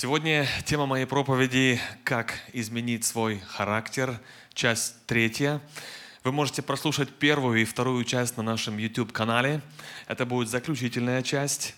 [0.00, 4.18] Сегодня тема моей проповеди «Как изменить свой характер»,
[4.54, 5.60] часть третья.
[6.24, 9.60] Вы можете прослушать первую и вторую часть на нашем YouTube-канале.
[10.08, 11.74] Это будет заключительная часть.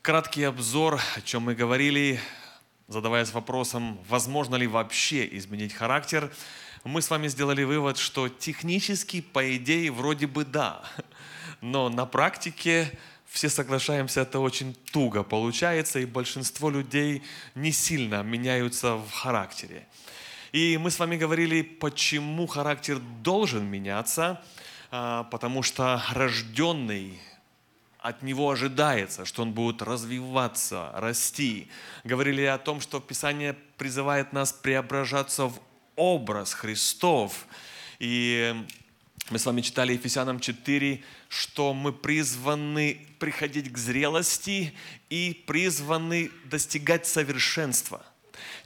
[0.00, 2.20] Краткий обзор, о чем мы говорили,
[2.86, 6.32] задаваясь вопросом, возможно ли вообще изменить характер.
[6.84, 10.84] Мы с вами сделали вывод, что технически, по идее, вроде бы да.
[11.60, 12.96] Но на практике
[13.30, 17.22] все соглашаемся, это очень туго получается, и большинство людей
[17.54, 19.86] не сильно меняются в характере.
[20.52, 24.42] И мы с вами говорили, почему характер должен меняться,
[24.90, 27.20] а, потому что рожденный
[28.00, 31.68] от него ожидается, что он будет развиваться, расти.
[32.02, 35.60] Говорили о том, что Писание призывает нас преображаться в
[35.94, 37.46] образ Христов.
[38.00, 38.56] И
[39.28, 44.74] мы с вами читали Ефесянам 4, что мы призваны приходить к зрелости
[45.08, 48.04] и призваны достигать совершенства.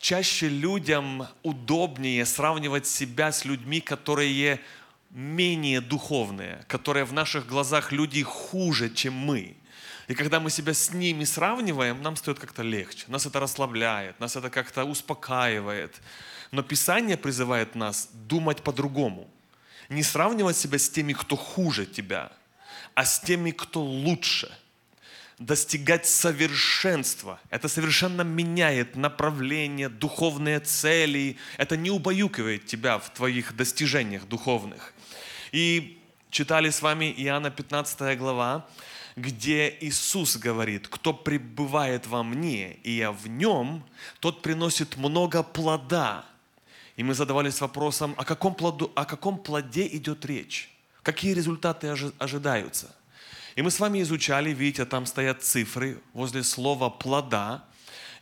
[0.01, 4.61] Чаще людям удобнее сравнивать себя с людьми, которые
[5.11, 9.57] менее духовные, которые в наших глазах люди хуже, чем мы.
[10.09, 13.05] И когда мы себя с ними сравниваем, нам стоит как-то легче.
[13.09, 16.01] Нас это расслабляет, нас это как-то успокаивает.
[16.51, 19.29] Но Писание призывает нас думать по-другому–
[19.89, 22.33] не сравнивать себя с теми, кто хуже тебя,
[22.95, 24.51] а с теми, кто лучше.
[25.39, 27.41] Достигать совершенства.
[27.51, 31.37] Это совершенно меняет направление, духовные цели.
[31.59, 34.95] Это не убаюкивает тебя в твоих достижениях духовных.
[35.51, 35.99] И
[36.31, 38.67] читали с вами Иоанна 15 глава,
[39.17, 43.85] где Иисус говорит, кто пребывает во мне, и я в нем,
[44.21, 46.25] тот приносит много плода,
[46.97, 50.74] и мы задавались вопросом, о каком, плоду, о каком плоде идет речь?
[51.05, 52.91] Какие результаты ожидаются?
[53.57, 57.63] И мы с вами изучали, видите, там стоят цифры возле слова «плода».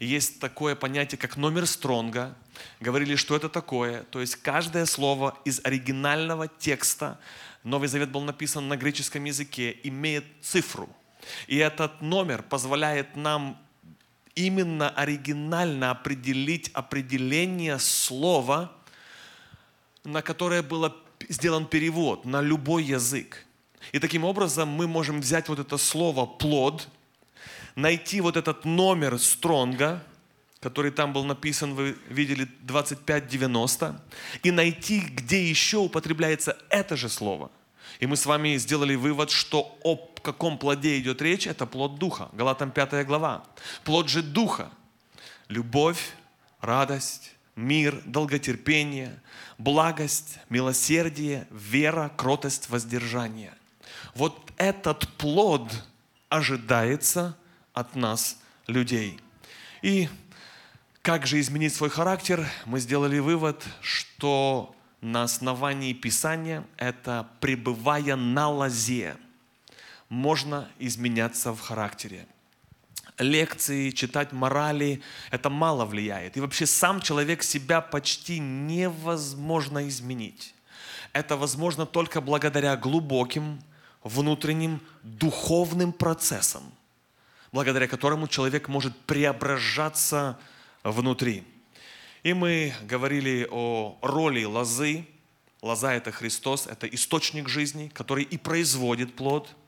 [0.01, 2.37] Есть такое понятие, как номер стронга.
[2.81, 4.03] Говорили, что это такое.
[4.11, 7.21] То есть каждое слово из оригинального текста,
[7.63, 10.89] Новый Завет был написан на греческом языке, имеет цифру.
[11.47, 13.57] И этот номер позволяет нам
[14.35, 18.73] именно оригинально определить определение слова,
[20.03, 20.85] на которое был
[21.29, 23.45] сделан перевод на любой язык.
[23.93, 26.89] И таким образом мы можем взять вот это слово «плод»,
[27.75, 30.03] найти вот этот номер стронга,
[30.61, 34.01] который там был написан, вы видели, 2590,
[34.43, 37.51] и найти, где еще употребляется это же слово.
[37.99, 42.29] И мы с вами сделали вывод, что об каком плоде идет речь, это плод Духа.
[42.33, 43.45] Галатам 5 глава.
[43.85, 44.71] Плод же Духа.
[45.49, 46.15] Любовь,
[46.61, 49.20] радость, мир, долготерпение,
[49.58, 53.55] благость, милосердие, вера, кротость, воздержание.
[54.14, 55.70] Вот этот плод
[56.29, 57.36] ожидается
[57.73, 59.18] от нас, людей.
[59.83, 60.08] И
[61.02, 62.46] как же изменить свой характер?
[62.64, 69.17] Мы сделали вывод, что на основании Писания это пребывая на лозе–
[70.12, 72.27] можно изменяться в характере.
[73.18, 76.36] Лекции, читать морали, это мало влияет.
[76.36, 80.55] И вообще сам человек себя почти невозможно изменить.
[81.12, 83.62] Это возможно только благодаря глубоким
[84.02, 86.62] внутренним духовным процессам,
[87.52, 90.39] благодаря которому человек может преображаться
[90.83, 91.44] внутри.
[92.23, 95.06] И мы говорили о роли лозы.
[95.61, 99.55] Лоза– это Христос, это источник жизни, который и производит плод–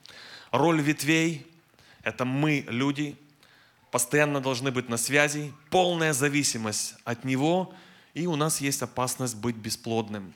[0.55, 1.45] Роль ветвей–
[2.03, 3.17] это мы, люди,
[3.95, 7.73] постоянно должны быть на связи, полная зависимость от Него,
[8.13, 10.33] и у нас есть опасность быть бесплодным.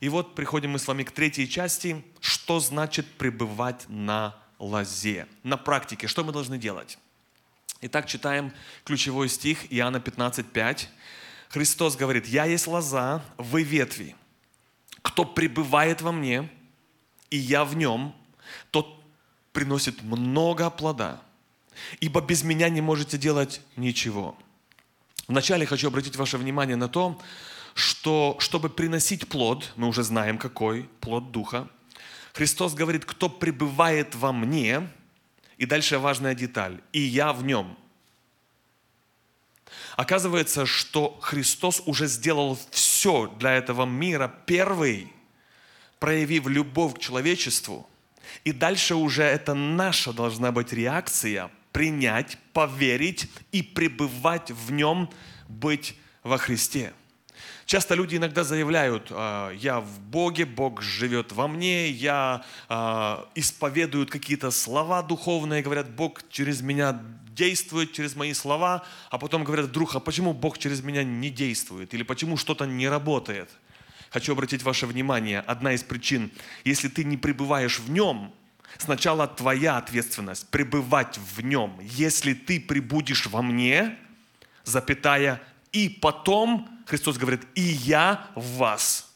[0.00, 5.56] И вот приходим мы с вами к третьей части, что значит пребывать на лозе, на
[5.56, 6.98] практике, что мы должны делать.
[7.82, 10.88] Итак, читаем ключевой стих Иоанна 15:5.
[11.50, 14.16] Христос говорит, «Я есть лоза, вы ветви.
[15.02, 16.50] Кто пребывает во мне,
[17.30, 18.12] и я в нем,
[18.72, 19.00] тот
[19.52, 21.22] приносит много плода,
[22.00, 24.36] ибо без меня не можете делать ничего.
[25.26, 27.20] Вначале хочу обратить ваше внимание на то,
[27.74, 31.68] что чтобы приносить плод, мы уже знаем какой, плод Духа,
[32.32, 34.88] Христос говорит, кто пребывает во мне,
[35.56, 37.76] и дальше важная деталь, и я в нем.
[39.96, 45.12] Оказывается, что Христос уже сделал все для этого мира первый,
[45.98, 47.88] проявив любовь к человечеству–
[48.44, 55.08] и дальше уже это наша должна быть реакция принять, поверить и пребывать в нем,
[55.48, 55.94] быть
[56.24, 56.92] во Христе.
[57.66, 64.10] Часто люди иногда заявляют, «А, я в Боге, Бог живет во мне, я а, исповедуют
[64.10, 69.94] какие-то слова духовные, говорят, Бог через меня действует, через мои слова, а потом говорят, вдруг,
[69.94, 71.94] а почему Бог через меня не действует?
[71.94, 73.50] Или почему что-то не работает?
[74.10, 76.32] Хочу обратить ваше внимание, одна из причин,
[76.64, 78.34] если ты не пребываешь в нем,
[78.76, 81.78] сначала твоя ответственность пребывать в нем.
[81.80, 83.96] Если ты пребудешь во мне,
[84.64, 85.40] запятая,
[85.72, 89.10] и потом Христос говорит, и я в вас.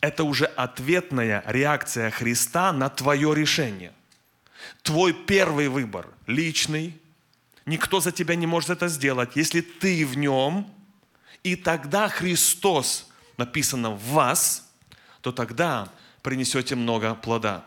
[0.00, 3.92] Это уже ответная реакция Христа на твое решение.
[4.82, 6.98] Твой первый выбор личный.
[7.66, 10.68] Никто за тебя не может это сделать, если ты в нем.
[11.44, 14.68] И тогда Христос, написано в вас,
[15.20, 15.88] то тогда
[16.22, 17.64] принесете много плода.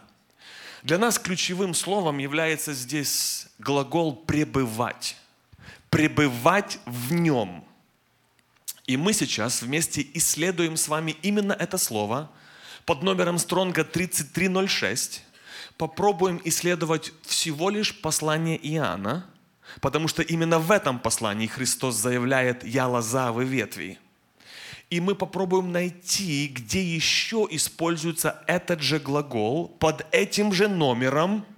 [0.86, 5.18] Для нас ключевым словом является здесь глагол «пребывать».
[5.90, 7.66] Пребывать в нем–
[8.88, 12.30] и мы сейчас вместе исследуем с вами именно это слово
[12.86, 15.24] под номером Стронга 3306.
[15.78, 19.26] Попробуем исследовать всего лишь послание Иоанна,
[19.82, 23.98] потому что именно в этом послании Христос заявляет «Я лоза, вы ветви».
[24.90, 31.46] И мы попробуем найти, где еще используется этот же глагол под этим же номером–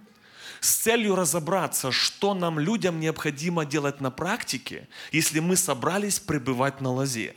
[0.60, 6.92] с целью разобраться, что нам, людям, необходимо делать на практике, если мы собрались пребывать на
[6.92, 7.36] лозе.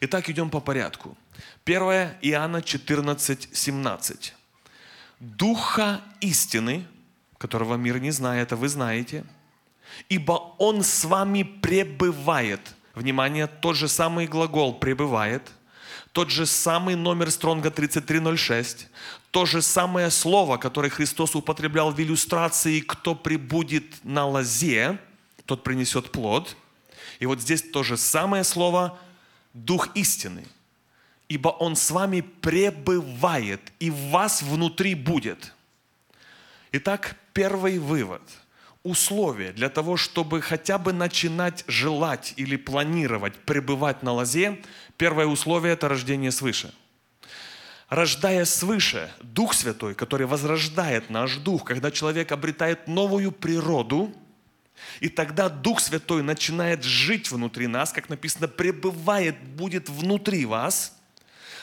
[0.00, 1.16] Итак, идем по порядку.
[1.64, 1.82] 1
[2.22, 4.34] Иоанна 14, 17.
[5.20, 6.84] «Духа истины,
[7.38, 9.24] которого мир не знает, а вы знаете,
[10.08, 12.74] ибо Он с вами пребывает».
[12.94, 15.50] Внимание, тот же самый глагол «пребывает»,
[16.12, 18.88] тот же самый номер Стронга 3306,
[19.30, 24.98] то же самое слово, которое Христос употреблял в иллюстрации «кто прибудет на лозе,
[25.46, 26.54] тот принесет плод».
[27.18, 28.98] И вот здесь то же самое слово
[29.54, 30.44] «дух истины».
[31.28, 35.54] «Ибо Он с вами пребывает, и в вас внутри будет».
[36.72, 38.22] Итак, первый вывод–
[38.82, 44.60] условие для того, чтобы хотя бы начинать желать или планировать пребывать на лозе,
[44.96, 46.74] первое условие– это рождение свыше.
[47.88, 54.12] Рождая свыше, Дух Святой, который возрождает наш дух, когда человек обретает новую природу,
[55.00, 60.98] и тогда Дух Святой начинает жить внутри нас, как написано, пребывает, будет внутри вас,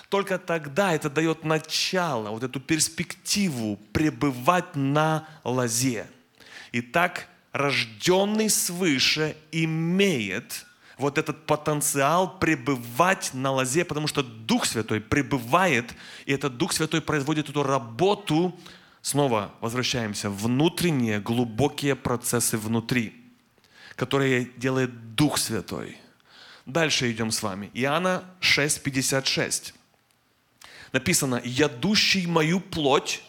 [0.08, 6.08] только тогда это дает начало, вот эту перспективу пребывать на лозе–
[6.72, 10.66] Итак, рожденный свыше имеет
[10.98, 15.96] вот этот потенциал пребывать на лозе, потому что Дух Святой пребывает,
[16.26, 18.60] и этот Дух Святой производит эту работу,
[19.02, 23.14] снова возвращаемся, внутренние глубокие процессы внутри,
[23.96, 25.98] которые делает Дух Святой.
[26.66, 27.72] Дальше идем с вами.
[27.74, 29.74] Иоанна 6,56.
[30.92, 33.24] Написано, «Ядущий мою плоть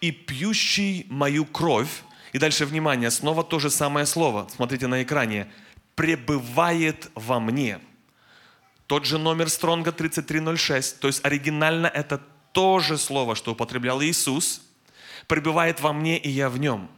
[0.00, 2.02] и пьющий мою кровь
[2.34, 4.48] и дальше, внимание, снова то же самое слово.
[4.52, 5.46] Смотрите на экране.
[5.94, 7.78] «Пребывает во мне».
[8.88, 10.98] Тот же номер Стронга 3306.
[10.98, 12.20] То есть оригинально это
[12.50, 14.62] то же слово, что употреблял Иисус.
[15.28, 16.90] «Пребывает во мне, и я в нем».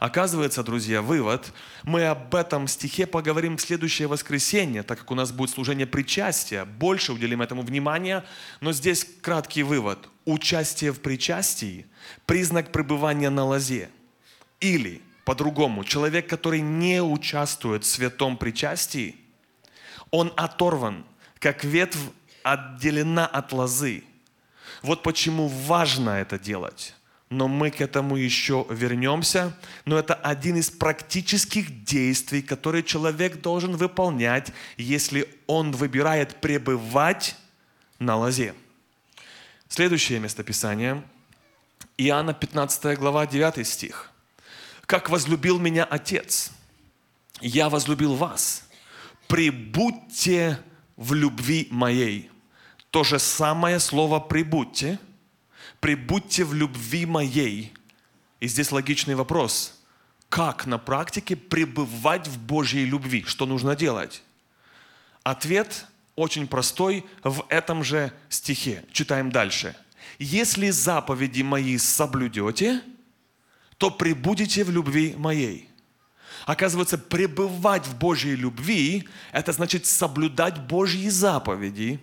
[0.00, 1.52] Оказывается, друзья, вывод,
[1.84, 6.64] мы об этом стихе поговорим в следующее воскресенье, так как у нас будет служение причастия,
[6.64, 8.24] больше уделим этому внимания,
[8.60, 10.08] но здесь краткий вывод.
[10.24, 11.86] Участие в причастии–
[12.26, 13.90] признак пребывания на лозе–
[14.60, 19.16] или, по-другому, человек, который не участвует в святом причастии,
[20.10, 21.04] он оторван,
[21.38, 21.98] как ветвь
[22.42, 24.04] отделена от лозы.
[24.82, 26.94] Вот почему важно это делать.
[27.28, 29.56] Но мы к этому еще вернемся.
[29.84, 37.36] Но это один из практических действий, которые человек должен выполнять, если он выбирает пребывать
[38.00, 38.54] на лозе.
[39.68, 41.04] Следующее местописание.
[41.96, 44.09] Иоанна 15 глава 9 стих
[44.90, 46.50] как возлюбил меня Отец,
[47.40, 48.64] я возлюбил вас.
[49.28, 50.58] Прибудьте
[50.96, 52.28] в любви моей.
[52.90, 54.98] То же самое слово «прибудьте».
[55.78, 57.72] Прибудьте в любви моей.
[58.40, 59.80] И здесь логичный вопрос.
[60.28, 63.22] Как на практике пребывать в Божьей любви?
[63.22, 64.24] Что нужно делать?
[65.22, 68.84] Ответ очень простой в этом же стихе.
[68.90, 69.76] Читаем дальше.
[70.18, 72.82] «Если заповеди мои соблюдете,
[73.80, 75.70] то пребудете в любви моей.
[76.44, 81.98] Оказывается, пребывать в Божьей любви– это значит соблюдать Божьи заповеди.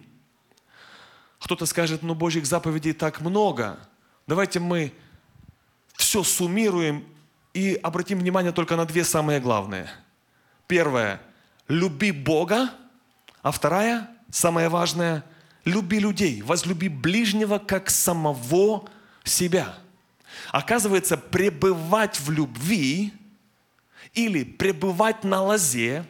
[1.37, 3.77] Кто-то скажет, ну Божьих заповедей так много.
[4.25, 4.91] Давайте мы
[5.93, 7.05] все суммируем
[7.53, 9.87] и обратим внимание только на две самые главные.
[10.65, 11.21] Первое–
[11.67, 12.71] люби Бога.
[13.43, 15.23] А вторая, самая важная,
[15.63, 18.89] люби людей, возлюби ближнего как самого
[19.23, 19.77] себя.
[20.51, 23.13] Оказывается, пребывать в любви
[24.13, 26.05] или пребывать на лозе,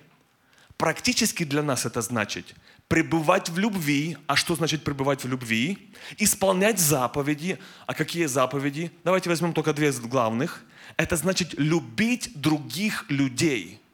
[0.78, 2.56] практически для нас это значит
[2.88, 4.18] пребывать в любви.
[4.28, 5.92] А что значит пребывать в любви?
[6.18, 7.60] Исполнять заповеди.
[7.86, 8.92] А какие заповеди?
[9.04, 10.64] Давайте возьмем только две главных.
[10.96, 13.82] Это значит любить других людей–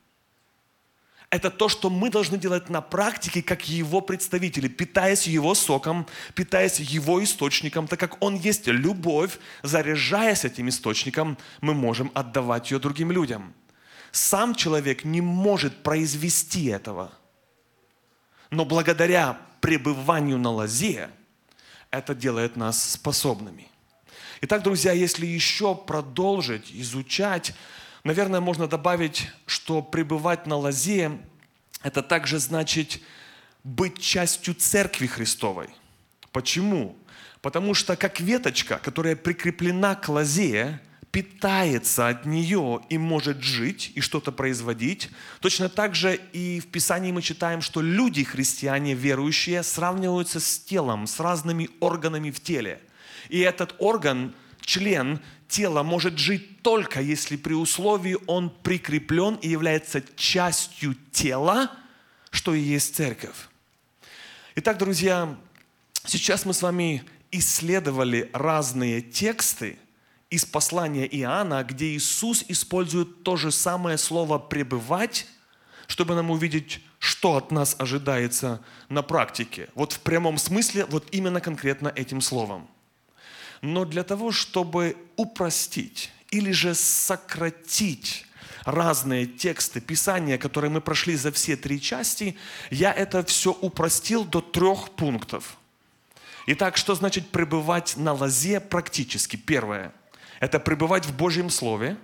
[1.33, 6.79] это то, что мы должны делать на практике, как его представители, питаясь его соком, питаясь
[6.79, 13.11] его источником, так как он есть любовь, заряжаясь этим источником, мы можем отдавать ее другим
[13.11, 13.55] людям.
[14.11, 17.11] Сам человек не может произвести этого.
[18.51, 21.09] Но благодаря пребыванию на лозе,
[21.89, 23.67] это делает нас способными.
[24.41, 27.55] Итак, друзья, если еще продолжить изучать
[28.03, 31.19] Наверное, можно добавить, что пребывать на лозе–
[31.83, 32.99] это также значит
[33.63, 35.69] быть частью Церкви Христовой.
[36.31, 36.97] Почему?
[37.41, 40.81] Потому что как веточка, которая прикреплена к лозе,
[41.11, 45.11] питается от нее и может жить и что-то производить.
[45.41, 51.05] Точно так же и в Писании мы читаем, что люди, христиане, верующие, сравниваются с телом,
[51.05, 52.81] с разными органами в теле.
[53.29, 54.33] И этот орган,
[54.65, 61.71] член, тело может жить только если при условии он прикреплен и является частью тела,
[62.31, 63.49] что и есть церковь.
[64.55, 65.37] Итак, друзья,
[66.05, 69.77] сейчас мы с вами исследовали разные тексты
[70.29, 75.27] из послания Иоанна, где Иисус использует то же самое слово «пребывать»,
[75.87, 79.69] чтобы нам увидеть, что от нас ожидается на практике.
[79.75, 82.67] Вот в прямом смысле, вот именно конкретно этим словом.
[83.63, 88.25] Но для того, чтобы упростить или же сократить
[88.65, 92.37] разные тексты Писания, которые мы прошли за все три части,
[92.71, 95.55] я это все упростил до трех пунктов.
[96.45, 99.37] Итак, что значит пребывать на лозе практически?
[99.37, 99.93] Первое–
[100.41, 101.95] это пребывать в Божьем Слове.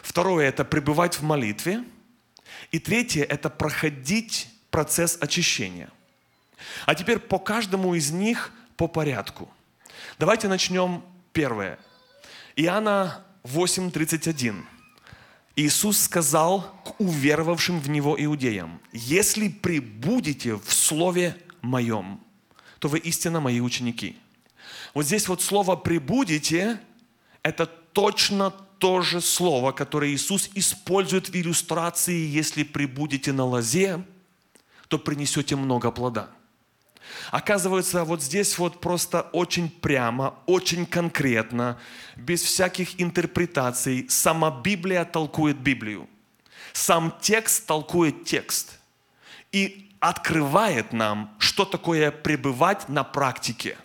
[0.00, 1.82] Второе– это пребывать в молитве.
[2.70, 5.90] И третье– это проходить процесс очищения.
[6.86, 9.50] А теперь по каждому из них по порядку–
[10.18, 11.78] Давайте начнем первое.
[12.56, 14.64] Иоанна 8:31.
[15.56, 22.20] Иисус сказал к уверовавшим в Него иудеям, «Если прибудете в Слове Моем,
[22.78, 24.16] то вы истинно Мои ученики».
[24.94, 26.80] Вот здесь вот слово «прибудете»–
[27.42, 34.04] это точно то же слово, которое Иисус использует в иллюстрации «если прибудете на лозе,
[34.88, 36.30] то принесете много плода».
[37.30, 41.78] Оказывается, вот здесь вот просто очень прямо, очень конкретно,
[42.16, 46.08] без всяких интерпретаций, сама Библия толкует Библию.
[46.72, 48.78] Сам текст толкует текст.
[49.52, 53.76] И открывает нам, что такое пребывать на практике.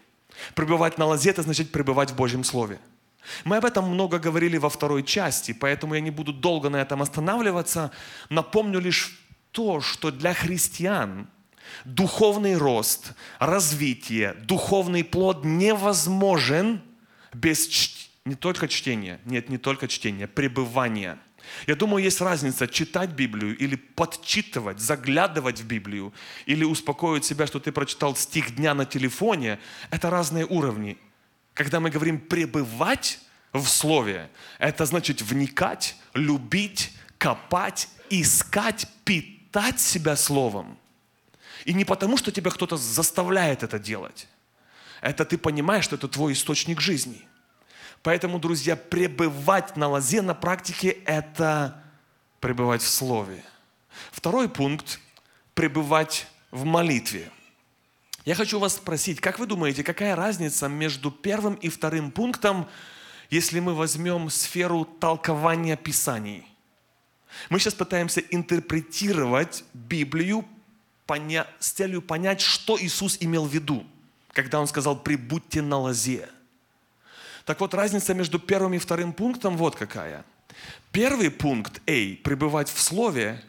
[0.55, 2.79] Пребывать на лозе– это значит пребывать в Божьем Слове.
[3.43, 7.01] Мы об этом много говорили во второй части, поэтому я не буду долго на этом
[7.01, 7.91] останавливаться.
[8.29, 9.19] Напомню лишь
[9.51, 11.27] то, что для христиан
[11.85, 16.81] Духовный рост, развитие, духовный плод невозможен
[17.33, 18.09] без чт...
[18.25, 21.17] не только чтения, нет, не только чтения, пребывания.
[21.65, 26.13] Я думаю, есть разница читать Библию или подчитывать, заглядывать в Библию,
[26.45, 29.59] или успокоить себя, что ты прочитал стих дня на телефоне.
[29.89, 30.97] Это разные уровни.
[31.53, 33.19] Когда мы говорим пребывать
[33.53, 40.77] в Слове, это значит вникать, любить, копать, искать, питать себя Словом.
[41.67, 44.29] И не потому, что тебя кто-то заставляет это делать.
[45.01, 47.27] Это ты понимаешь, что это твой источник жизни.
[48.03, 51.83] Поэтому, друзья, пребывать на лозе на практике– это
[52.39, 53.43] пребывать в Слове.
[54.13, 55.01] Второй пункт–
[55.55, 57.29] пребывать в молитве.
[58.23, 62.69] Я хочу вас спросить, как вы думаете, какая разница между первым и вторым пунктом,
[63.29, 66.47] если мы возьмем сферу толкования Писаний?
[67.49, 70.45] Мы сейчас пытаемся интерпретировать Библию
[71.07, 71.47] поня...
[71.59, 73.85] с целью понять, что Иисус имел в виду,
[74.33, 76.29] когда Он сказал «прибудьте на лозе».
[77.45, 80.25] Так вот, разница между первым и вторым пунктом вот какая.
[80.91, 83.41] Первый пункт, A, пребывать в Слове,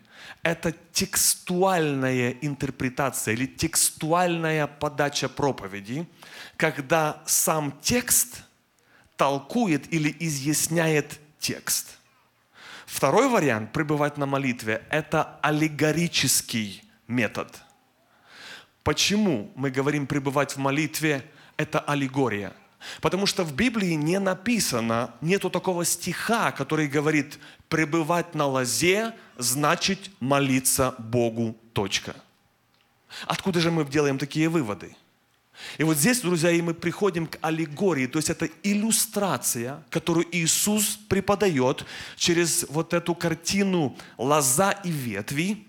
[0.43, 6.07] это текстуальная интерпретация или текстуальная подача проповеди,
[6.57, 8.43] когда сам текст
[9.17, 11.99] толкует или изъясняет текст.
[12.87, 17.49] Второй вариант пребывать на молитве– это аллегорический метод.
[18.85, 21.25] Почему мы говорим пребывать в молитве?
[21.57, 22.53] Это аллегория.
[23.01, 27.39] Потому что в Библии не написано, нету такого стиха, который говорит,
[27.69, 32.15] пребывать на лозе значит молиться Богу, точка.
[33.27, 34.97] Откуда же мы делаем такие выводы?
[35.77, 40.97] И вот здесь, друзья, и мы приходим к аллегории, то есть это иллюстрация, которую Иисус
[41.09, 41.85] преподает
[42.17, 45.67] через вот эту картину лоза и ветви.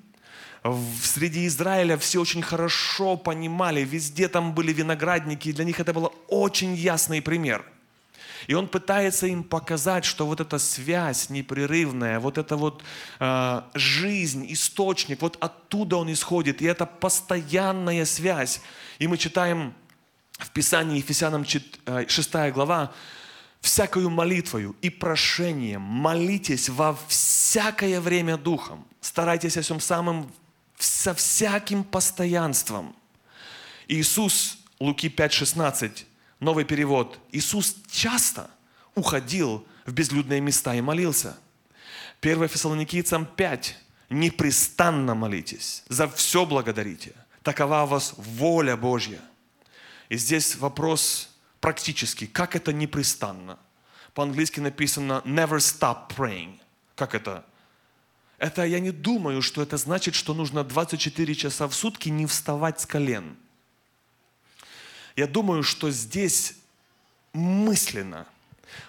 [1.01, 6.13] Среди Израиля все очень хорошо понимали, везде там были виноградники, и для них это был
[6.27, 7.65] очень ясный пример–
[8.47, 12.83] и он пытается им показать, что вот эта связь непрерывная, вот эта вот
[13.19, 16.61] э, жизнь, источник, вот оттуда он исходит.
[16.61, 18.61] И это постоянная связь.
[18.97, 19.73] И мы читаем
[20.37, 22.91] в Писании Ефесянам 6 э, глава,
[23.61, 30.31] «Всякою молитвою и прошением молитесь во всякое время Духом, старайтесь о всем самом
[30.83, 32.95] со всяким постоянством».
[33.87, 36.05] Иисус, Луки 5,16,
[36.39, 37.19] новый перевод.
[37.31, 38.49] Иисус часто
[38.95, 41.37] уходил в безлюдные места и молился.
[42.21, 43.77] 1 Фессалоникийцам 5.
[44.09, 47.13] Непрестанно молитесь, за все благодарите.
[47.43, 49.19] Такова у вас воля Божья.
[50.09, 51.29] И здесь вопрос
[51.61, 52.27] практический.
[52.27, 53.59] Как это непрестанно?
[54.13, 56.59] По-английски написано never stop praying.
[56.95, 57.45] Как это?
[58.39, 62.81] Это я не думаю, что это значит, что нужно 24 часа в сутки не вставать
[62.81, 63.37] с колен–
[65.19, 66.55] я думаю, что здесь
[67.33, 68.25] мысленно,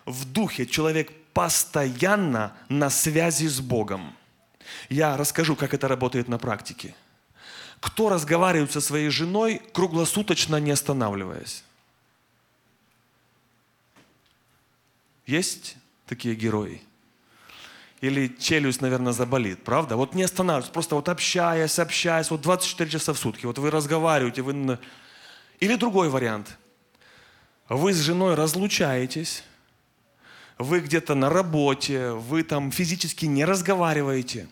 [0.04, 4.14] в духе человек постоянно на связи с Богом.
[4.88, 6.94] Я расскажу, как это работает на практике.
[7.80, 11.64] Кто разговаривает со своей женой круглосуточно, не останавливаясь?
[15.26, 15.76] Есть
[16.06, 16.80] такие герои?
[18.00, 19.96] Или челюсть, наверное, заболит, правда?
[19.96, 23.44] Вот не останавливаясь, просто вот общаясь, общаясь, вот 24 часа в сутки.
[23.44, 24.78] Вот вы разговариваете, вы
[25.60, 26.56] или другой вариант.
[27.68, 29.44] Вы с женой разлучаетесь,
[30.58, 34.48] вы где-то на работе, вы там физически не разговариваете.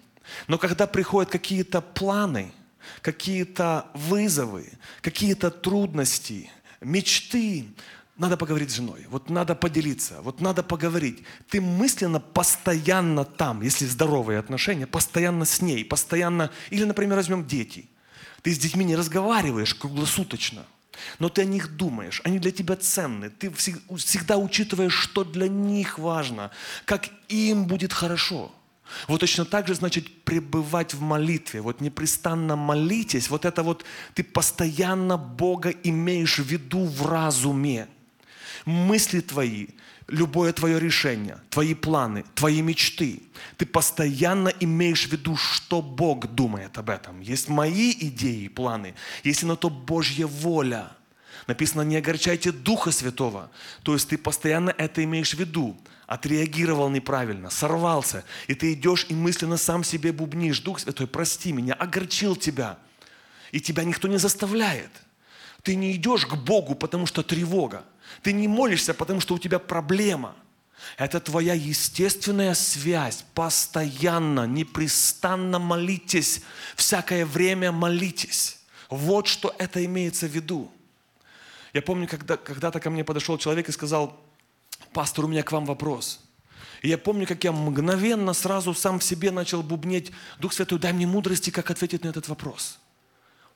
[0.47, 2.53] Но когда приходят какие-то планы,
[3.01, 6.51] какие-то вызовы, какие-то трудности,
[6.81, 7.67] мечты,
[8.19, 11.23] надо поговорить с женой, вот надо поделиться, вот надо поговорить.
[11.49, 17.89] Ты мысленно постоянно там, если здоровые отношения, постоянно с ней, постоянно, или, например, возьмем дети.
[18.43, 20.67] Ты с детьми не разговариваешь круглосуточно–
[21.19, 23.31] но ты о них думаешь, они для тебя ценны.
[23.31, 26.51] Ты всегда учитываешь, что для них важно,
[26.85, 28.53] как им будет хорошо.
[29.07, 31.61] Вот точно так же значит пребывать в молитве.
[31.61, 33.29] Вот непрестанно молитесь.
[33.29, 37.87] Вот это вот ты постоянно Бога имеешь в виду в разуме.
[38.69, 39.69] Мысли твои,
[40.09, 43.23] любое твое решение, твои планы, твои мечты.
[43.57, 47.23] Ты постоянно имеешь в виду, что Бог думает об этом.
[47.23, 50.91] Есть мои идеи и планы, если на то Божья воля.
[51.47, 53.51] Написано, не огорчайте Духа Святого.
[53.85, 55.75] То есть ты постоянно это имеешь в виду.
[56.07, 58.23] Отреагировал неправильно, сорвался.
[58.49, 60.61] И ты идешь и мысленно сам себе бубнишь.
[60.61, 62.77] Дух Святой, прости меня, огорчил тебя.
[63.51, 64.91] И тебя никто не заставляет.
[65.63, 67.85] Ты не идешь к Богу, потому что тревога.
[68.23, 70.35] Ты не молишься, потому что у тебя проблема.
[70.97, 73.25] Это твоя естественная связь.
[73.35, 76.43] Постоянно, непрестанно молитесь.
[76.77, 78.59] Всякое время молитесь.
[78.89, 80.71] Вот что это имеется в виду.
[81.73, 84.19] Я помню, когда, когда-то ко мне подошел человек и сказал,
[84.93, 86.21] пастор, у меня к вам вопрос.
[86.83, 90.93] И я помню, как я мгновенно сразу сам в себе начал бубнеть, Дух Святой, дай
[90.93, 92.79] мне мудрости, как ответить на этот вопрос.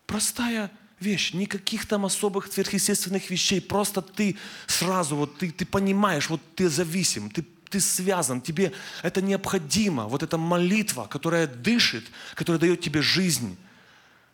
[0.06, 0.70] Простая
[1.02, 4.36] вещь, никаких там особых сверхъестественных вещей, просто ты
[4.66, 10.22] сразу, вот ты, ты понимаешь, вот ты зависим, ты, ты связан, тебе это необходимо, вот
[10.22, 13.56] эта молитва, которая дышит, которая дает тебе жизнь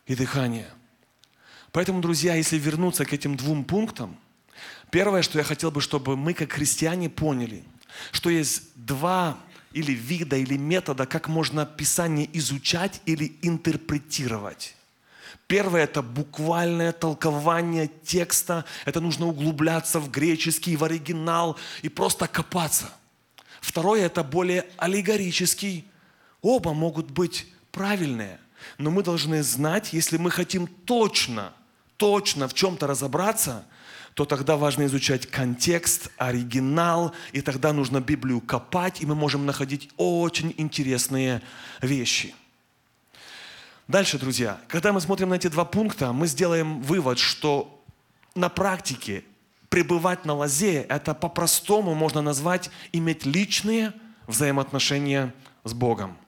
[0.05, 0.69] и дыхание.
[1.71, 4.17] Поэтому, друзья, если вернуться к этим двум пунктам,
[4.91, 7.63] первое, что я хотел бы, чтобы мы, как христиане, поняли,
[8.11, 9.37] что есть два
[9.73, 14.75] или вида, или метода, как можно Писание изучать или интерпретировать.
[15.49, 18.65] Первое– это буквальное толкование текста.
[18.85, 22.91] Это нужно углубляться в греческий, в оригинал и просто копаться.
[23.59, 25.87] Второе– это более аллегорический.
[26.43, 28.39] Оба могут быть правильные.
[28.77, 31.51] Но мы должны знать, если мы хотим точно,
[31.97, 33.65] точно в чем-то разобраться,
[34.13, 39.89] то тогда важно изучать контекст, оригинал, и тогда нужно Библию копать, и мы можем находить
[39.97, 41.41] очень интересные
[41.81, 42.35] вещи–
[43.89, 47.83] Дальше, друзья, когда мы смотрим на эти два пункта, мы сделаем вывод, что
[48.35, 49.23] на практике
[49.69, 53.93] пребывать на лозе, это по-простому можно назвать иметь личные
[54.27, 56.19] взаимоотношения с Богом.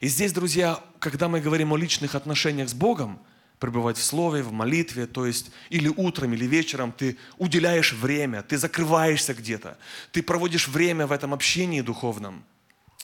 [0.00, 3.20] И здесь, друзья, когда мы говорим о личных отношениях с Богом,
[3.58, 8.56] пребывать в слове, в молитве, то есть или утром, или вечером ты уделяешь время, ты
[8.56, 9.76] закрываешься где-то,
[10.12, 12.42] ты проводишь время в этом общении духовном.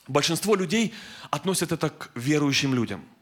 [0.07, 0.95] Большинство людей
[1.29, 3.05] относят это к верующим людям–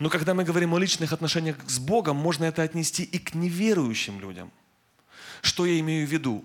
[0.00, 4.18] Но когда мы говорим о личных отношениях с Богом, можно это отнести и к неверующим
[4.18, 4.50] людям.
[5.42, 6.42] Что я имею в виду?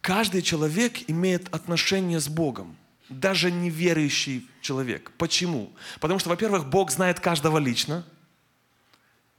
[0.00, 2.76] Каждый человек имеет отношение с Богом,
[3.08, 5.10] даже неверующий человек.
[5.18, 5.72] Почему?
[5.98, 8.06] Потому что, во-первых, Бог знает каждого лично.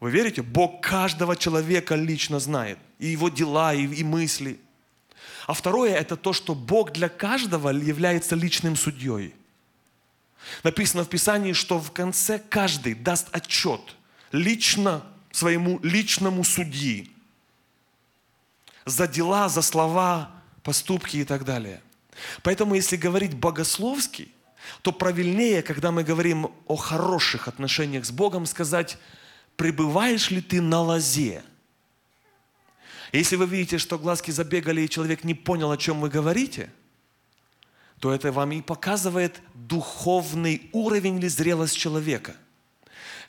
[0.01, 0.41] Вы верите?
[0.41, 2.77] Бог каждого человека лично знает.
[2.99, 4.59] И его дела, и, и мысли.
[5.47, 9.33] А второе, это то, что Бог для каждого является личным судьей.
[10.63, 13.81] Написано в Писании, что в конце каждый даст отчет
[14.31, 17.11] лично своему личному судьи
[18.85, 20.31] за дела, за слова,
[20.63, 21.81] поступки и так далее.
[22.43, 24.29] Поэтому, если говорить богословски,
[24.81, 28.97] то правильнее, когда мы говорим о хороших отношениях с Богом, сказать,
[29.57, 31.43] пребываешь ли ты на лозе?
[33.11, 36.69] Если вы видите, что глазки забегали, и человек не понял, о чем вы говорите–
[38.05, 42.35] то это вам и показывает духовный уровень или зрелость человека.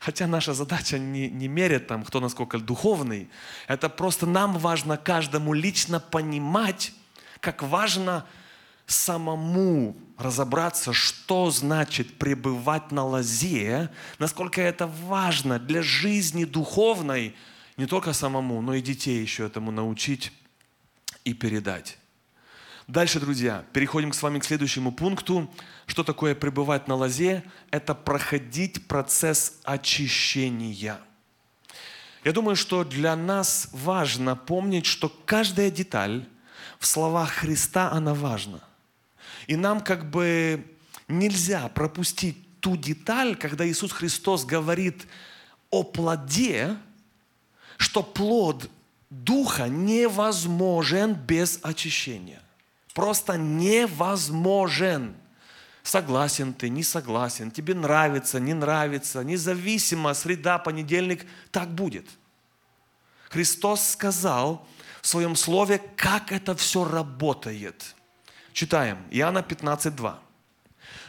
[0.01, 3.31] Хотя наша задача не, не мерить там, кто насколько духовный.
[3.69, 6.93] Это просто нам важно каждому лично понимать,
[7.41, 8.27] как важно
[8.87, 17.35] самому разобраться, что значит пребывать на лозе, насколько это важно для жизни духовной,
[17.79, 20.33] не только самому, но и детей еще этому научить
[21.25, 21.97] и передать.
[22.89, 25.53] Дальше, друзья, переходим с вами к следующему пункту.
[25.87, 27.43] Что такое пребывать на лозе?
[27.73, 31.01] Это проходить процесс очищения.
[32.23, 36.29] Я думаю, что для нас важно помнить, что каждая деталь
[36.79, 38.61] в словах Христа, она важна.
[39.49, 40.65] И нам как бы
[41.09, 45.09] нельзя пропустить ту деталь, когда Иисус Христос говорит
[45.71, 46.77] о плоде,
[47.79, 48.71] что плод
[49.11, 52.43] Духа невозможен без очищения
[52.97, 55.15] просто невозможен.
[55.83, 62.09] Согласен ты, не согласен, тебе нравится, не нравится, независимо, среда, понедельник, так будет.
[63.29, 64.67] Христос сказал
[65.03, 67.95] в своем слове, как это все работает.
[68.55, 70.15] Читаем, Иоанна 15:2.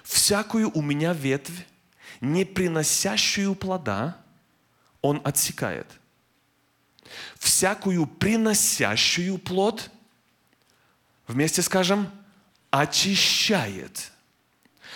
[0.04, 1.65] «Всякую у меня ветвь,
[2.19, 4.17] не приносящую плода,
[5.02, 5.88] он отсекает.
[7.39, 9.89] Всякую приносящую плод–
[11.28, 12.10] вместе скажем,
[12.72, 14.12] очищает,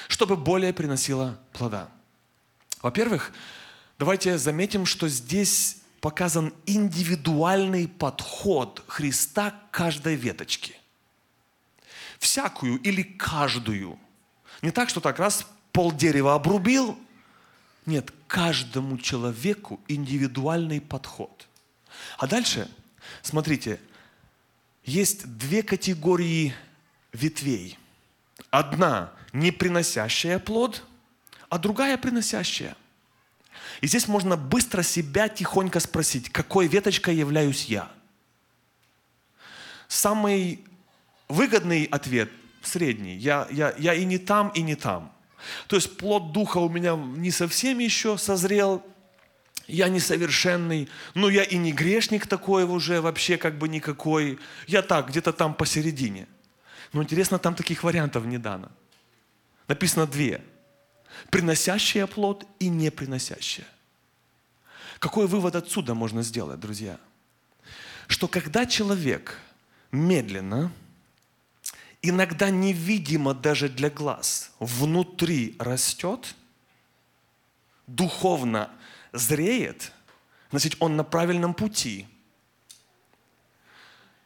[0.08, 1.90] чтобы более приносило плода.
[2.82, 3.32] Во-первых,
[4.00, 10.76] давайте заметим, что здесь показан индивидуальный подход Христа к каждой веточке.
[12.20, 14.00] Всякую или каждую.
[14.62, 16.98] Не так, что так раз пол дерева обрубил.
[17.86, 21.48] Нет, каждому человеку индивидуальный подход.
[22.18, 22.70] А дальше,
[23.22, 23.80] смотрите,
[24.84, 26.54] есть две категории
[27.14, 27.78] ветвей.
[28.50, 30.84] Одна не приносящая плод,
[31.50, 32.76] а другая приносящая.
[33.82, 37.92] И здесь можно быстро себя тихонько спросить, какой веточкой являюсь я.
[39.88, 40.64] Самый
[41.28, 45.12] выгодный ответ, средний, я, я, я и не там, и не там.
[45.68, 48.86] То есть плод духа у меня не совсем еще созрел,
[49.68, 54.40] я несовершенный, но я и не грешник такой уже вообще как бы никакой.
[54.68, 56.28] Я так, где-то там посередине.
[56.94, 58.70] Но интересно, там таких вариантов не дано.
[59.68, 60.44] Написано две.
[61.30, 63.68] Приносящая плод и не приносящая.
[65.00, 67.00] Какой вывод отсюда можно сделать, друзья?
[68.08, 69.38] Что когда человек
[69.92, 70.72] медленно,
[72.02, 76.36] иногда невидимо даже для глаз, внутри растет,
[77.88, 78.70] духовно
[79.14, 79.92] зреет,
[80.52, 82.08] значит, он на правильном пути.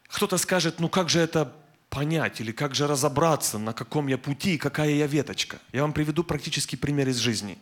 [0.08, 1.54] Кто-то скажет, ну как же это
[1.89, 5.60] понять или как же разобраться, на каком я пути и какая я веточка.
[5.71, 7.58] Я вам приведу практический пример из жизни.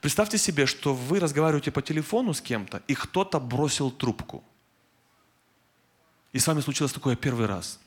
[0.00, 4.44] Представьте себе, что вы разговариваете по телефону с кем-то, и кто-то бросил трубку.
[6.32, 7.80] И с вами случилось такое первый раз.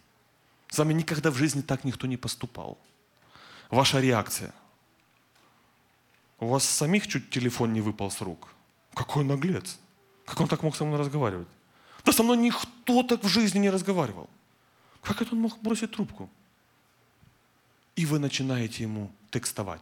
[0.69, 2.77] С вами никогда в жизни так никто не поступал.
[3.69, 4.53] Ваша реакция–
[6.39, 8.49] у вас самих чуть телефон не выпал с рук.
[8.93, 9.79] Какой наглец.
[10.25, 11.47] Как он так мог со мной разговаривать?
[12.05, 14.29] Да со мной никто так в жизни не разговаривал.
[15.01, 16.29] Как это он мог бросить трубку?
[17.95, 19.81] И вы начинаете ему текстовать.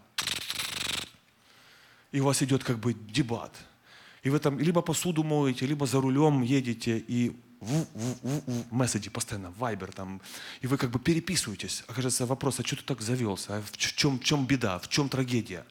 [2.12, 3.52] И у вас идет как бы дебат.
[4.24, 8.74] И вы там либо посуду моете, либо за рулем едете, и в, в, в, в
[8.74, 10.22] месседжи постоянно, вайбер там,
[10.62, 11.84] и вы как бы переписываетесь.
[11.88, 13.58] Окажется вопрос, а что ты так завелся?
[13.58, 14.80] А в чем, в чем беда?
[14.80, 15.66] В чем трагедия?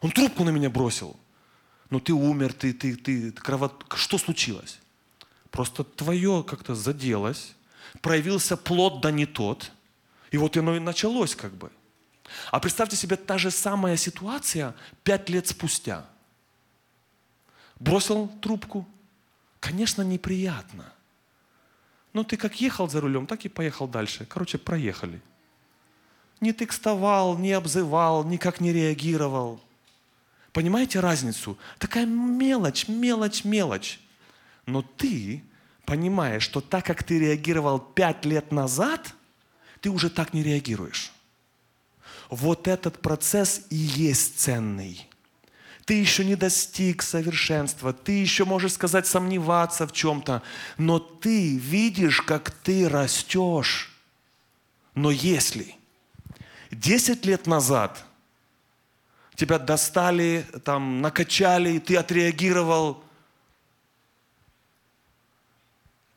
[0.00, 1.16] Он трубку на меня бросил.
[1.90, 3.84] Ну ты умер, ты, ты, ты, кровот...
[3.94, 4.78] Что случилось?
[5.50, 7.54] Просто твое как-то заделось,
[8.02, 9.72] проявился плод, да не тот.
[10.30, 11.70] И вот оно и началось как бы.
[12.50, 16.04] А представьте себе, та же самая ситуация пять лет спустя.
[17.80, 18.86] Бросил трубку.
[19.60, 20.92] Конечно, неприятно.
[22.12, 24.26] Но ты как ехал за рулем, так и поехал дальше.
[24.26, 25.20] Короче, проехали.
[26.40, 29.60] Не текстовал, не обзывал, никак не реагировал.
[30.58, 31.56] Понимаете разницу?
[31.78, 34.00] Такая мелочь, мелочь, мелочь.
[34.66, 35.44] Но ты
[35.84, 39.14] понимаешь, что так как ты реагировал пять лет назад,
[39.80, 41.12] ты уже так не реагируешь.
[42.28, 45.08] Вот этот процесс и есть ценный.
[45.84, 50.42] Ты еще не достиг совершенства, ты еще, можешь сказать, сомневаться в чем-то,
[50.76, 53.96] но ты видишь, как ты растешь.
[54.96, 55.76] Но если
[56.72, 58.04] 10 лет назад
[59.38, 63.04] тебя достали, там, накачали, ты отреагировал,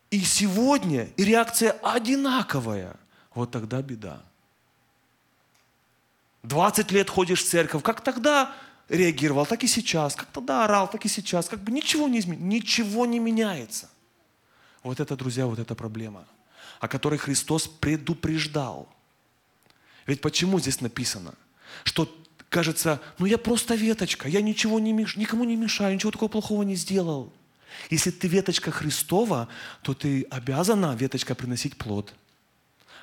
[0.10, 2.95] и сегодня и реакция одинаковая,
[3.36, 4.23] вот тогда беда.
[6.41, 8.55] 20 лет ходишь в церковь, как тогда
[8.89, 12.47] реагировал, так и сейчас, как тогда орал, так и сейчас, как бы ничего не изменится,
[12.47, 13.88] ничего не меняется.
[14.81, 16.25] Вот это, друзья, вот эта проблема,
[16.79, 18.89] о которой Христос предупреждал.
[20.07, 21.36] Ведь почему здесь написано,
[21.84, 22.07] что
[22.52, 25.16] кажется, ну я просто веточка, я ничего не меш...
[25.16, 27.34] никому не мешаю, ничего такого плохого не сделал.
[27.90, 29.48] Если ты веточка Христова,
[29.82, 32.14] то ты обязана, веточка, приносить плод.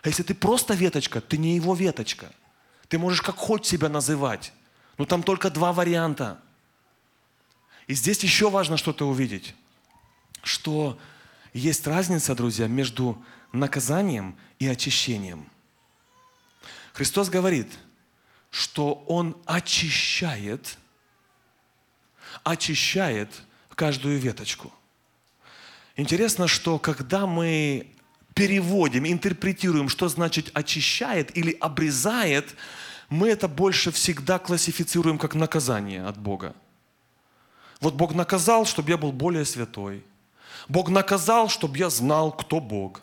[0.03, 2.31] А если ты просто веточка, ты не его веточка–
[2.89, 4.53] ты можешь как хочешь себя называть.
[4.97, 6.41] Но там только два варианта.
[7.87, 9.55] И здесь еще важно что-то увидеть.
[10.43, 10.99] Что
[11.53, 15.49] есть разница, друзья, между наказанием и очищением.
[16.93, 17.69] Христос говорит,
[18.59, 20.79] что Он очищает,
[22.43, 23.29] очищает
[23.77, 24.73] каждую веточку.
[25.95, 27.87] Интересно, что когда мы
[28.35, 32.57] переводим, интерпретируем, что значит очищает или обрезает,
[33.09, 36.57] мы это больше всегда классифицируем как наказание от Бога.
[37.81, 40.05] Вот Бог наказал, чтобы я был более святой.
[40.67, 43.03] Бог наказал, чтобы я знал, кто Бог.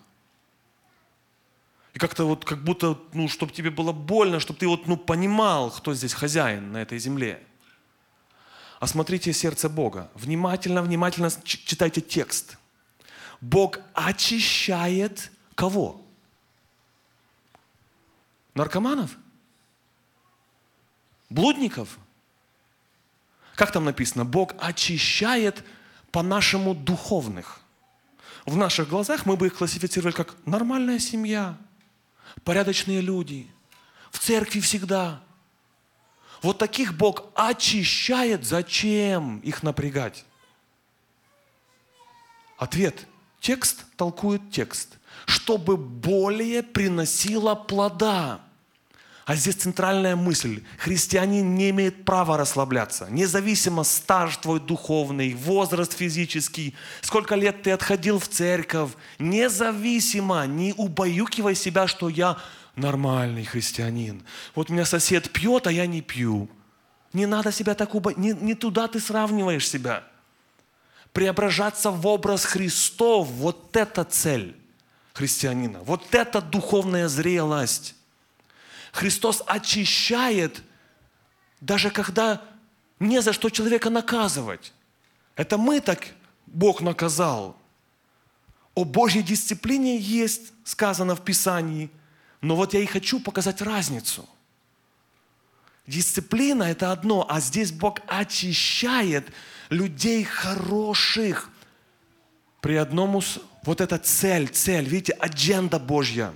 [1.96, 5.72] И как-то вот, как будто, ну, чтобы тебе было больно, чтобы ты вот, ну, понимал,
[5.72, 7.42] кто здесь хозяин на этой земле.
[8.80, 10.12] Осмотрите сердце Бога.
[10.14, 12.58] Внимательно, внимательно читайте текст–
[13.42, 16.02] Бог очищает кого?
[18.54, 19.18] Наркоманов?
[21.30, 22.00] Блудников?
[23.56, 24.26] Как там написано?
[24.26, 25.64] Бог очищает
[26.12, 27.60] по-нашему духовных.
[28.46, 31.58] В наших глазах мы бы их классифицировали как нормальная семья,
[32.44, 33.52] порядочные люди,
[34.12, 35.22] в церкви всегда.
[36.42, 38.46] Вот таких Бог очищает.
[38.46, 40.26] Зачем их напрягать?
[42.58, 43.08] Ответ–
[43.46, 44.98] Текст толкует текст.
[45.28, 48.42] Чтобы более приносило плода.
[49.26, 50.64] А здесь центральная мысль.
[50.78, 53.08] Христианин не имеет права расслабляться.
[53.10, 58.92] Независимо стаж твой духовный, возраст физический, сколько лет ты отходил в церковь.
[59.18, 62.38] Независимо, не убаюкивай себя, что я
[62.76, 64.24] нормальный христианин.
[64.54, 66.48] Вот меня сосед пьет, а я не пью.
[67.12, 68.40] Не надо себя так убаюкивать.
[68.42, 70.04] Не, не туда ты сравниваешь себя
[71.16, 73.30] преображаться в образ Христов.
[73.30, 74.56] Вот это цель
[75.14, 75.80] христианина.
[75.80, 77.95] Вот это духовная зрелость.
[78.96, 80.64] Христос очищает,
[81.60, 82.42] даже когда
[82.98, 84.72] не за что человека наказывать.
[85.36, 86.08] Это мы так
[86.48, 87.58] Бог наказал.
[88.74, 91.90] О Божьей дисциплине есть сказано в Писании,
[92.40, 94.30] но вот я и хочу показать разницу.
[95.86, 99.30] Дисциплина– это одно, а здесь Бог очищает–
[99.70, 101.50] людей хороших.
[102.62, 103.22] При одном,
[103.64, 106.34] вот эта цель, цель, видите, адженда Божья.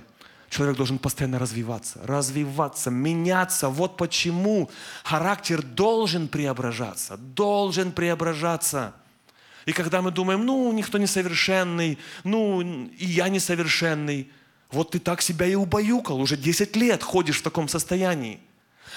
[0.50, 3.68] Человек должен постоянно развиваться, развиваться, меняться.
[3.68, 4.68] Вот почему
[5.04, 8.92] характер должен преображаться, должен преображаться.
[9.64, 14.28] И когда мы думаем, ну, никто не совершенный, ну, и я несовершенный,
[14.72, 18.40] вот ты так себя и убаюкал, уже 10 лет ходишь в таком состоянии.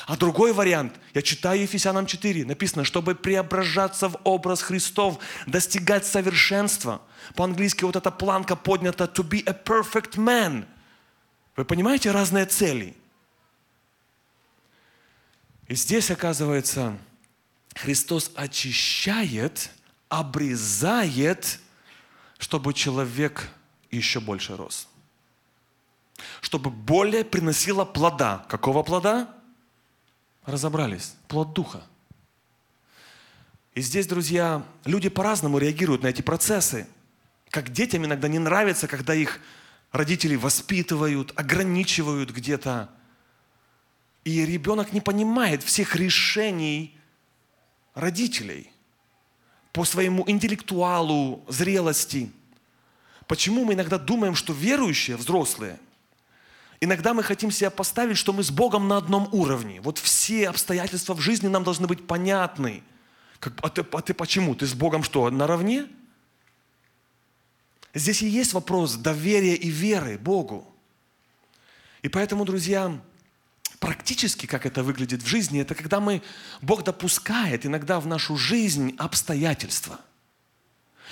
[0.07, 7.03] А другой вариант, я читаю Ефесянам 4, написано, чтобы преображаться в образ Христов, достигать совершенства.
[7.35, 10.65] По-английски вот эта планка поднята to be a perfect man.
[11.55, 12.95] Вы понимаете разные цели?
[15.67, 16.97] И здесь, оказывается,
[17.75, 19.71] Христос очищает,
[20.09, 21.59] обрезает,
[22.37, 23.49] чтобы человек
[23.91, 24.87] еще больше рос.
[26.41, 28.45] Чтобы более приносило плода.
[28.49, 29.33] Какого плода?
[30.45, 31.15] разобрались.
[31.27, 31.83] Плод Духа.
[33.75, 36.87] И здесь, друзья, люди по-разному реагируют на эти процессы.
[37.49, 39.39] Как детям иногда не нравится, когда их
[39.93, 42.89] родители воспитывают, ограничивают где-то.
[44.25, 46.97] И ребенок не понимает всех решений
[47.93, 48.69] родителей.
[49.71, 52.31] по своему интеллектуалу, зрелости.
[53.27, 55.79] Почему мы иногда думаем, что верующие, взрослые,
[56.79, 59.81] иногда мы хотим себя поставить, что мы с Богом на одном уровне.
[59.81, 62.83] Вот все обстоятельства в жизни нам должны быть понятны.
[63.39, 64.53] Как, а, ты, а ты почему?
[64.53, 65.87] Ты с Богом что, наравне?
[67.93, 70.67] Здесь и есть вопрос доверия и веры Богу.
[72.01, 72.99] И поэтому, друзья,
[73.79, 76.21] практически, как это выглядит в жизни, это когда мы,
[76.61, 79.99] Бог допускает иногда в нашу жизнь обстоятельства.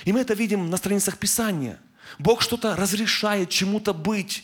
[0.05, 1.79] И мы это видим на страницах Писания.
[2.17, 4.43] Бог что-то разрешает чему-то быть.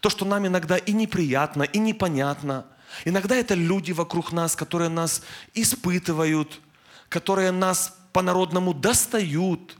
[0.00, 2.66] То, что нам иногда и неприятно, и непонятно.
[3.04, 5.22] Иногда это люди вокруг нас, которые нас
[5.54, 6.60] испытывают,
[7.08, 9.76] которые нас по-народному достают,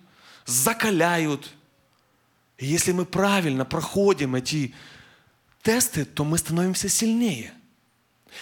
[0.46, 1.52] закаляют.
[2.60, 4.74] И если мы правильно проходим эти
[5.62, 7.52] тесты, то мы становимся сильнее–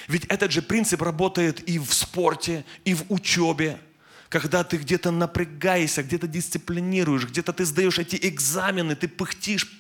[0.07, 3.81] ведь этот же принцип работает и в спорте, и в учебе.
[4.29, 9.71] Когда ты где-то напрягаешься, где-то дисциплинируешь, где-то ты сдаешь эти экзамены, ты пыхтишь,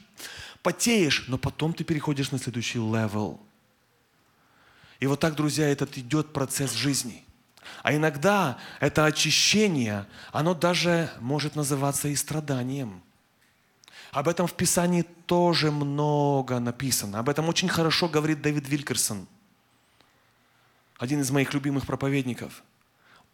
[0.62, 3.40] потеешь, но потом ты переходишь на следующий level.
[5.00, 7.24] И вот так, друзья, этот идет процесс жизни.
[7.82, 13.02] А иногда это очищение, оно даже может называться и страданием.
[14.12, 17.18] Об этом в Писании тоже много написано.
[17.18, 19.26] Об этом очень хорошо говорит Дэвид Вилькерсон–
[20.98, 22.62] один из моих любимых проповедников,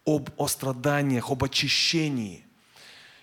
[0.05, 2.45] об о страданиях, об очищении.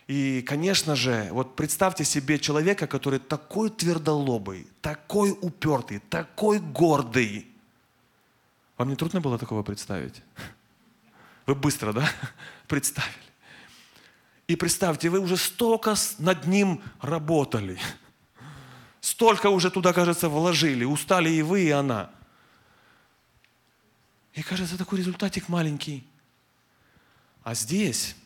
[0.07, 7.47] И, конечно же, вот представьте себе человека, который такой твердолобый, такой упертый, такой гордый.
[8.77, 10.23] Вам не трудно было такого представить?
[11.45, 12.09] Вы быстро, да,
[12.67, 13.30] представили?
[14.51, 17.79] И представьте, вы уже столько над ним работали.
[18.99, 20.83] Столько уже туда, кажется, вложили.
[20.83, 22.11] Устали и вы, и она.
[24.33, 26.05] И кажется, такой результатик маленький.
[27.43, 28.17] А здесь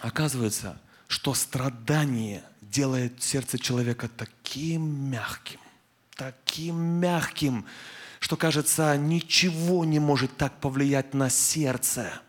[0.00, 4.82] оказывается, что страдание делает сердце человека таким
[5.12, 5.60] мягким,
[6.16, 7.66] таким мягким,
[8.18, 12.20] что, кажется, ничего не может так повлиять на сердце.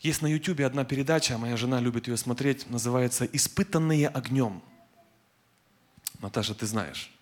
[0.00, 4.62] Есть на YouTube одна передача, моя жена любит ее смотреть, называется «Испытанные огнем».
[6.20, 7.12] Наташа, ты знаешь.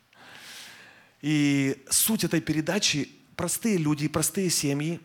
[1.21, 5.01] И суть этой передачи простые люди, простые семьи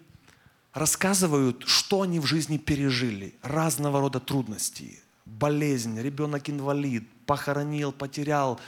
[0.73, 8.59] рассказывают, что они в жизни пережили, разного рода трудности, болезнь, ребенок инвалид, похоронил, потерял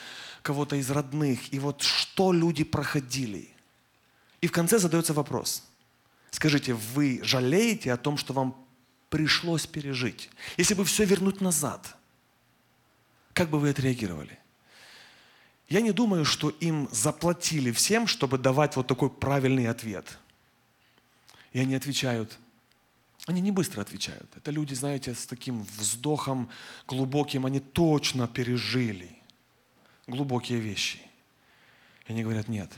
[0.42, 1.54] кого-то из родных.
[1.54, 3.50] И вот что люди проходили.
[4.42, 5.64] И в конце задается вопрос.
[6.32, 8.65] Скажите, вы жалеете о том, что вам
[9.16, 10.30] пришлось пережить?
[10.58, 11.96] Если бы все вернуть назад,
[13.32, 14.38] как бы вы отреагировали?
[15.70, 20.20] Я не думаю, что им заплатили всем, чтобы давать вот такой правильный ответ.
[21.54, 22.38] И они отвечают.
[23.26, 24.30] Они не быстро отвечают.
[24.36, 26.50] Это люди, знаете, с таким вздохом
[26.86, 29.18] глубоким, они точно пережили
[30.08, 31.00] глубокие вещи.
[32.06, 32.70] И они говорят, нет,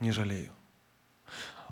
[0.00, 0.52] не жалею.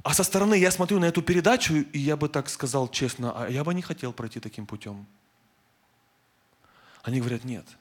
[0.03, 3.49] А со стороны я смотрю на эту передачу, и я бы так сказал честно, а
[3.49, 5.07] я бы не хотел пройти таким путем.
[7.03, 7.67] Они говорят, нет–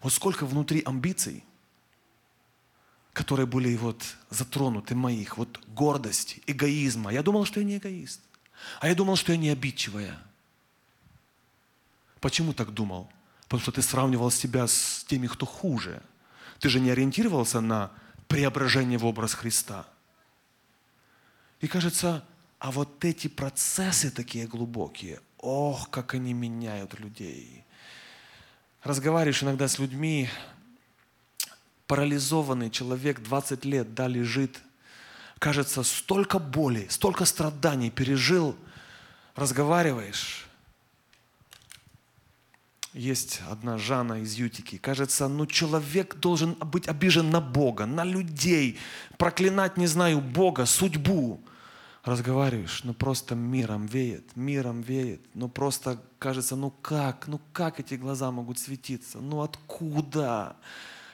[0.00, 1.44] вот сколько внутри амбиций,
[3.12, 7.12] которые были вот затронуты моих, вот гордости, эгоизма.
[7.12, 8.20] Я думал, что я не эгоист.
[8.80, 10.18] А я думал, что я не обидчивая.
[12.20, 13.10] Почему так думал?
[13.44, 16.02] Потому что ты сравнивал себя с теми, кто хуже.
[16.58, 17.92] Ты же не ориентировался на
[18.26, 19.86] преображение в образ Христа.
[21.64, 22.22] И кажется,
[22.58, 27.64] а вот эти процессы такие глубокие, ох, как они меняют людей.
[28.82, 30.28] Разговариваешь иногда с людьми,
[31.86, 34.60] парализованный человек 20 лет, да, лежит,
[35.38, 38.54] кажется, столько боли, столько страданий пережил,
[39.34, 40.46] разговариваешь.
[42.92, 44.76] Есть одна Жанна из Ютики.
[44.76, 48.78] Кажется, ну человек должен быть обижен на Бога, на людей,
[49.16, 51.40] проклинать, не знаю, Бога, судьбу
[52.04, 57.94] разговариваешь, ну просто миром веет, миром веет, ну просто кажется, ну как, ну как эти
[57.94, 60.56] глаза могут светиться, ну откуда?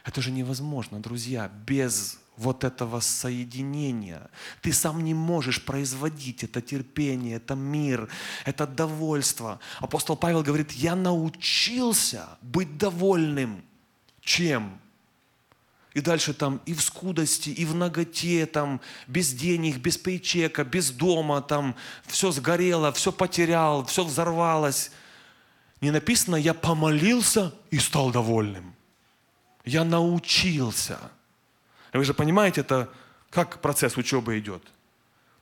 [0.04, 4.30] Это же невозможно, друзья, без вот этого соединения.
[4.62, 8.08] Ты сам не можешь производить это терпение, это мир,
[8.46, 9.60] это довольство.
[9.78, 13.62] Апостол Павел говорит, я научился быть довольным.
[14.22, 14.80] Чем?
[16.00, 20.92] И дальше там и в скудости, и в ноготе, там, без денег, без пейчека, без
[20.92, 21.76] дома, там,
[22.06, 24.92] все сгорело, все потерял, все взорвалось.
[25.82, 28.74] Не написано, я помолился и стал довольным.
[29.66, 30.98] Я научился.
[31.92, 32.88] Вы же понимаете, это
[33.28, 34.62] как процесс учебы идет.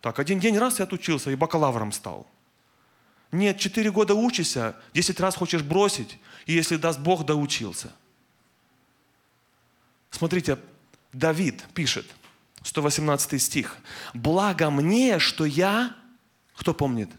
[0.00, 2.26] Так, один день раз я отучился и бакалавром стал.
[3.30, 7.92] Нет, четыре года учишься, десять раз хочешь бросить, и если даст Бог, доучился.
[10.10, 10.58] Смотрите,
[11.12, 12.06] Давид пишет,
[12.62, 13.76] 118 стих.
[14.14, 15.94] «Благо мне, что я...»
[16.56, 17.10] Кто помнит?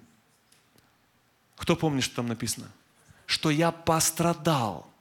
[1.55, 2.67] Кто помнит, что там написано?
[3.25, 4.91] Что я пострадал.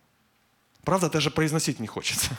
[0.84, 2.30] Правда, даже произносить не хочется.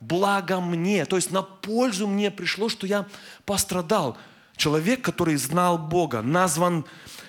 [0.00, 3.06] Благо мне, то есть на пользу мне пришло, что я
[3.44, 4.18] пострадал.
[4.62, 6.84] Человек, который знал Бога, назван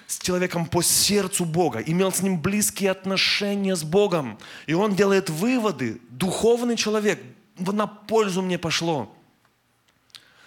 [0.06, 4.38] с человеком по сердцу Бога, имел с ним близкие отношения с Богом.
[4.68, 6.00] И он делает выводы.
[6.12, 7.20] Духовный человек,
[7.58, 9.18] на пользу мне пошло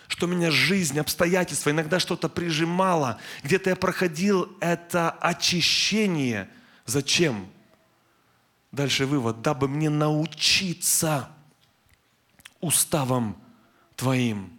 [0.06, 6.48] что меня жизнь, обстоятельства, иногда что-то прижимало, где-то я проходил это очищение.
[6.84, 7.48] Зачем?
[8.70, 9.42] Дальше вывод.
[9.42, 11.28] Дабы мне научиться
[12.60, 13.36] уставом
[13.96, 14.55] Твоим.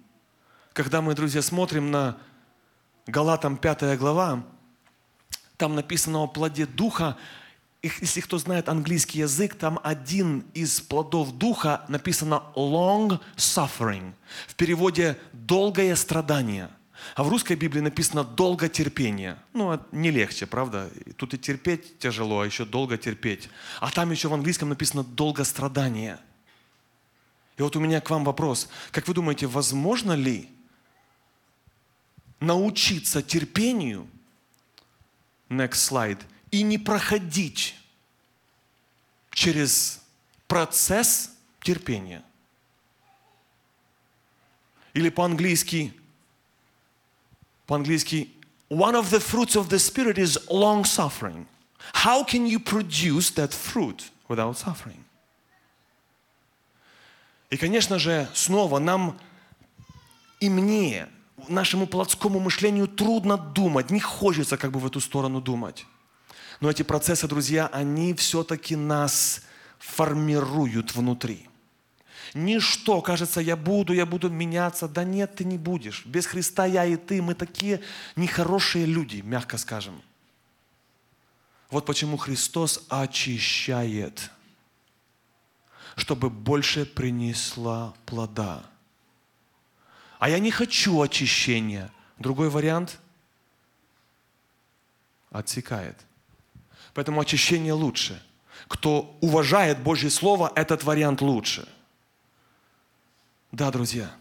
[0.78, 2.20] Когда мы, друзья, смотрим на
[3.08, 4.44] Галатам 5 глава,
[5.58, 7.18] там написано о плоде Духа,
[7.82, 14.14] если кто знает английский язык, там один из плодов духа написано long suffering.
[14.48, 16.70] В переводе долгое страдание.
[17.16, 19.40] А в русской Библии написано долго терпение.
[19.54, 20.92] Ну, не легче, правда?
[21.16, 23.50] Тут и терпеть тяжело, а еще долго терпеть.
[23.80, 26.20] А там еще в английском написано долго страдание.
[27.58, 28.70] И вот у меня к вам вопрос.
[28.92, 30.52] Как вы думаете, возможно ли
[32.40, 34.08] научиться терпению,
[35.50, 36.22] next slide,
[36.52, 37.76] и не проходить
[39.32, 40.02] через
[40.48, 41.32] процесс
[41.62, 42.24] терпения.
[44.94, 45.94] Или по-английски,
[47.66, 48.32] по-английски,
[48.70, 51.46] one of the fruits of the Spirit is long suffering.
[51.94, 55.04] How can you produce that fruit without suffering?
[57.50, 59.18] И, конечно же, снова нам
[60.40, 61.08] и мне,
[61.48, 65.86] нашему плотскому мышлению трудно думать, не хочется как бы в эту сторону думать.
[66.60, 69.44] Но эти процессы, друзья, они все-таки нас
[69.78, 71.48] формируют внутри.
[72.34, 74.88] Ничто, кажется, я буду, я буду меняться.
[74.88, 76.06] Да нет, ты не будешь.
[76.06, 77.82] Без Христа я и ты, мы такие
[78.16, 80.02] нехорошие люди, мягко скажем.
[81.70, 84.32] Вот почему Христос очищает,
[85.96, 88.64] чтобы больше принесла плода.
[90.20, 91.91] А я не хочу очищения.
[92.18, 92.99] Другой вариант–
[95.32, 95.97] отсекает.
[96.93, 98.22] Поэтому очищение лучше.
[98.68, 101.68] Кто уважает Божье Слово, этот вариант лучше.
[103.51, 104.11] Да, друзья,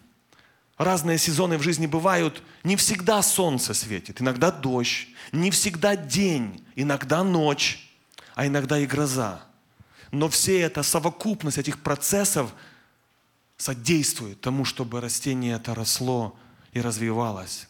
[0.77, 2.43] разные сезоны в жизни бывают.
[2.65, 7.91] Не всегда солнце светит, иногда дождь, не всегда день, иногда ночь,
[8.35, 9.41] а иногда и гроза.
[10.11, 12.53] Но все это, совокупность этих процессов
[13.57, 16.37] содействует тому, чтобы растение это росло
[16.73, 17.69] и развивалось.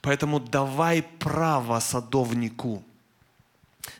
[0.00, 2.84] Поэтому давай право садовнику–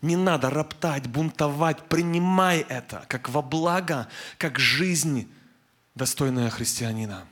[0.02, 1.88] не надо роптать, бунтовать.
[1.88, 5.28] Принимай это как во благо, как жизнь,
[5.94, 7.26] достойная христианина.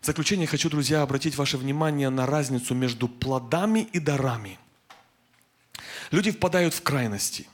[0.00, 4.58] В заключение хочу, друзья, обратить ваше внимание на разницу между плодами и дарами.
[6.10, 7.46] Люди впадают в крайности.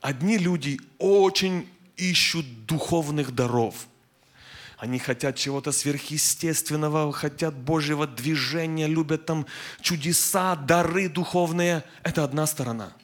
[0.00, 3.88] Одни люди очень ищут духовных даров.
[4.78, 9.46] Они хотят чего-то сверхъестественного, хотят Божьего движения, любят там
[9.80, 11.84] чудеса, дары духовные.
[12.02, 12.92] Это одна сторона–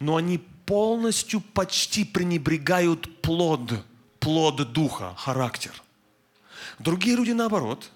[0.00, 3.84] но они полностью почти пренебрегают плод,
[4.20, 5.72] плод духа, характер.
[6.78, 7.90] Другие люди наоборот.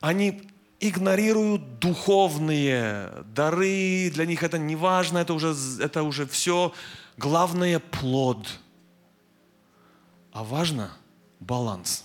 [0.00, 0.42] Они
[0.80, 6.72] игнорируют духовные дары, для них это не важно, это уже, это уже все.
[7.16, 8.46] Главное– плод.
[10.32, 10.92] А важно–
[11.40, 12.04] баланс.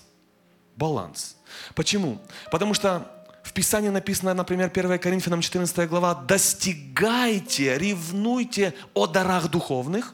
[0.75, 1.37] Баланс.
[1.75, 2.19] Почему?
[2.51, 3.09] Потому что
[3.43, 10.13] в Писании написано, например, 1 Коринфянам 14 глава, достигайте, ревнуйте о дарах духовных,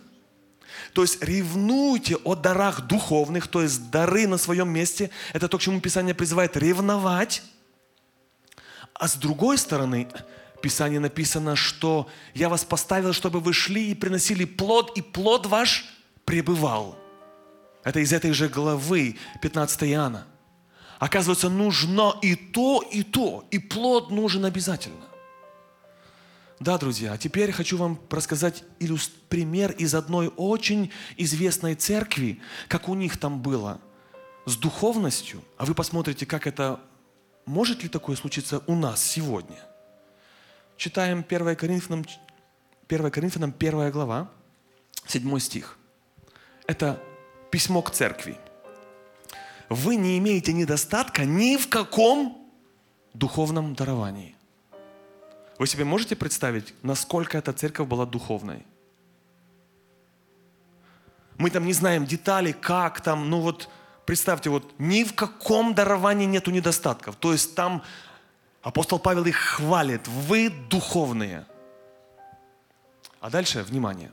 [0.93, 5.12] то есть ревнуйте о дарах духовных, то есть дары на своем месте.
[5.34, 7.43] Это то, к чему Писание призывает ревновать.
[8.93, 10.07] А с другой стороны,
[10.55, 15.45] в Писании написано, что я вас поставил, чтобы вы шли и приносили плод, и плод
[15.45, 15.86] ваш
[16.26, 16.97] пребывал.
[17.84, 20.28] Это из этой же главы 15 Иоанна.
[21.00, 23.45] Оказывается, нужно и то, и то.
[23.52, 25.06] И плод нужен обязательно.
[26.60, 28.66] Да, друзья, а теперь хочу вам рассказать
[29.30, 33.80] пример из одной очень известной церкви, как у них там было
[34.45, 35.41] с духовностью.
[35.58, 36.82] А вы посмотрите, как это,
[37.45, 39.58] может ли такое случиться у нас сегодня.
[40.76, 42.06] Читаем 1 Коринфянам,
[42.89, 44.30] 1 Коринфянам 1 глава,
[45.08, 45.78] 7 стих.
[46.68, 47.02] Это
[47.52, 48.38] письмо к церкви–
[49.70, 52.49] вы не имеете недостатка ни в каком
[53.13, 54.36] духовном даровании.
[55.57, 58.65] Вы себе можете представить, насколько эта церковь была духовной?
[61.38, 63.70] Мы там не знаем деталей, как там, ну вот
[64.05, 67.15] представьте, вот ни в каком даровании нету недостатков.
[67.15, 67.84] То есть там
[68.61, 70.07] апостол Павел их хвалит.
[70.07, 71.45] Вы духовные.
[73.22, 74.11] А дальше, внимание.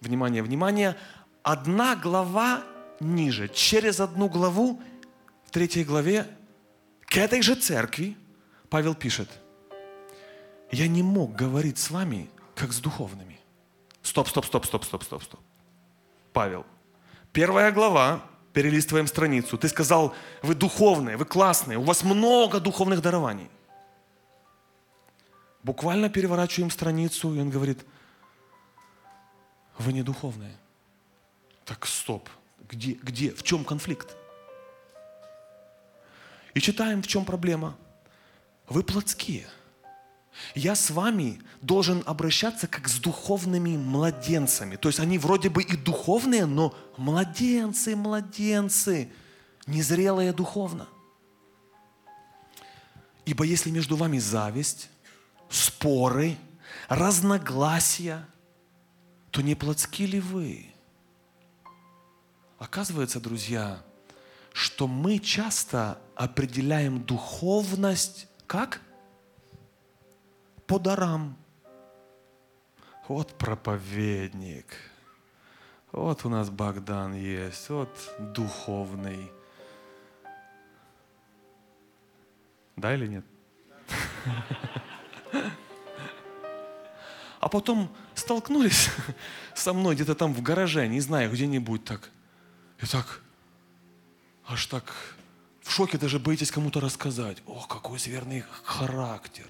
[0.00, 0.96] Внимание, внимание.
[1.42, 2.62] Одна глава
[3.02, 4.80] ниже, через одну главу,
[5.44, 6.26] в третьей главе,
[7.06, 8.16] к этой же церкви
[8.70, 9.28] Павел пишет,
[10.70, 13.38] я не мог говорить с вами, как с духовными.
[14.02, 15.40] Стоп, стоп, стоп, стоп, стоп, стоп, стоп.
[16.32, 16.64] Павел,
[17.32, 18.22] первая глава,
[18.52, 19.58] перелистываем страницу.
[19.58, 23.50] Ты сказал, вы духовные, вы классные, у вас много духовных дарований.
[25.62, 27.84] Буквально переворачиваем страницу, и он говорит,
[29.78, 30.56] вы не духовные.
[31.64, 32.28] Так, стоп.
[32.72, 34.16] Где, где, в чем конфликт?
[36.54, 37.76] И читаем, в чем проблема.
[38.66, 39.46] Вы плотские.
[40.54, 44.76] Я с вами должен обращаться как с духовными младенцами.
[44.76, 49.12] То есть они вроде бы и духовные, но младенцы, младенцы,
[49.66, 50.88] незрелые духовно.
[53.26, 54.88] Ибо если между вами зависть,
[55.50, 56.38] споры,
[56.88, 58.26] разногласия,
[59.30, 60.72] то не плотски ли вы?
[62.62, 63.82] Оказывается, друзья,
[64.52, 68.80] что мы часто определяем духовность как?
[70.68, 71.36] По дарам.
[73.08, 74.66] Вот проповедник.
[75.90, 77.68] Вот у нас Богдан есть.
[77.68, 77.90] Вот
[78.20, 79.32] духовный.
[82.76, 83.24] Да или нет?
[87.40, 88.88] А потом столкнулись
[89.56, 92.08] со мной где-то там в гараже, не знаю, где-нибудь так–
[92.82, 93.22] и так,
[94.46, 95.16] аж так
[95.62, 97.38] в шоке даже боитесь кому-то рассказать.
[97.46, 99.46] О, какой зверный характер.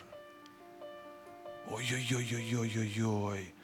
[1.71, 3.55] Ой-ой-ой-ой-ой-ой-ой.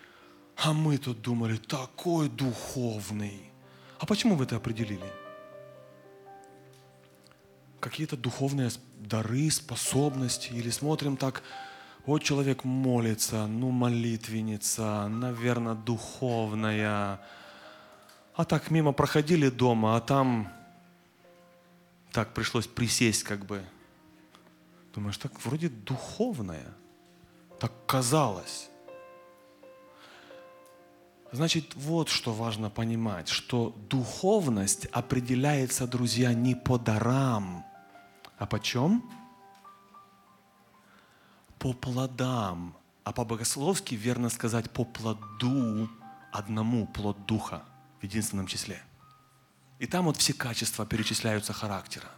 [0.57, 3.53] А мы тут думали, такой духовный.
[3.99, 5.13] А почему вы это определили?
[7.81, 10.49] Какие-то духовные дары, способности.
[10.53, 11.43] Или смотрим так,
[12.07, 17.21] вот человек молится, ну молитвенница, наверное, духовная
[18.39, 20.49] а так мимо проходили дома, а там
[22.13, 23.65] так пришлось присесть как бы.
[24.95, 26.73] Думаешь, так вроде духовная.
[27.59, 28.71] Так казалось.
[31.33, 37.65] Значит, вот что важно понимать, что духовность определяется, друзья, не по дарам,
[38.39, 39.03] а по чем?
[41.59, 42.77] По плодам.
[43.03, 45.89] А по-богословски верно сказать по плоду
[46.31, 47.65] одному, плод Духа
[48.01, 48.83] в единственном числе.
[49.79, 52.09] И там вот все качества перечисляются характера.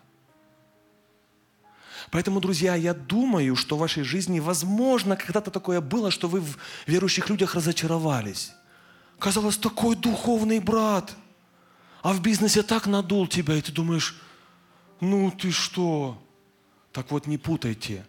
[2.10, 6.58] Поэтому, друзья, я думаю, что в вашей жизни, возможно, когда-то такое было, что вы в
[6.86, 8.52] верующих людях разочаровались.
[9.18, 11.14] Казалось, такой духовный брат,
[12.02, 14.18] а в бизнесе так надул тебя, и ты думаешь,
[15.00, 16.22] ну ты что?
[16.92, 18.06] Так вот не путайте.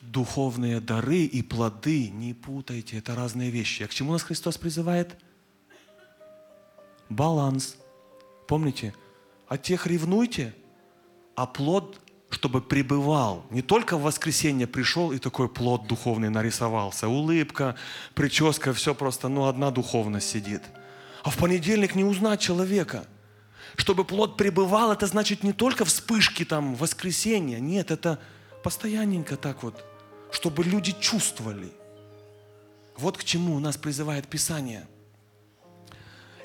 [0.00, 2.98] Духовные дары и плоды не путайте.
[2.98, 3.84] Это разные вещи.
[3.84, 5.16] А к чему нас Христос призывает?
[7.14, 7.76] Баланс.
[8.46, 8.94] Помните?
[9.48, 10.54] От тех ревнуйте,
[11.34, 12.00] а плод,
[12.30, 13.44] чтобы пребывал.
[13.50, 17.08] Не только в воскресенье пришел и такой плод духовный нарисовался.
[17.08, 17.76] Улыбка,
[18.14, 20.62] прическа, все просто, ну, одна духовность сидит.
[21.22, 23.06] А в понедельник не узнать человека.
[23.76, 27.58] Чтобы плод пребывал, это значит не только вспышки там воскресенья.
[27.58, 28.18] Нет, это
[28.62, 29.84] постоянненько так вот.
[30.30, 31.70] Чтобы люди чувствовали.
[32.96, 34.86] Вот к чему нас призывает Писание–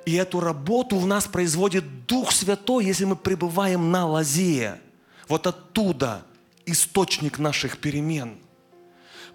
[0.07, 4.79] и эту работу в нас производит Дух Святой, если мы пребываем на лозе.
[5.27, 6.25] Вот оттуда
[6.65, 8.37] источник наших перемен.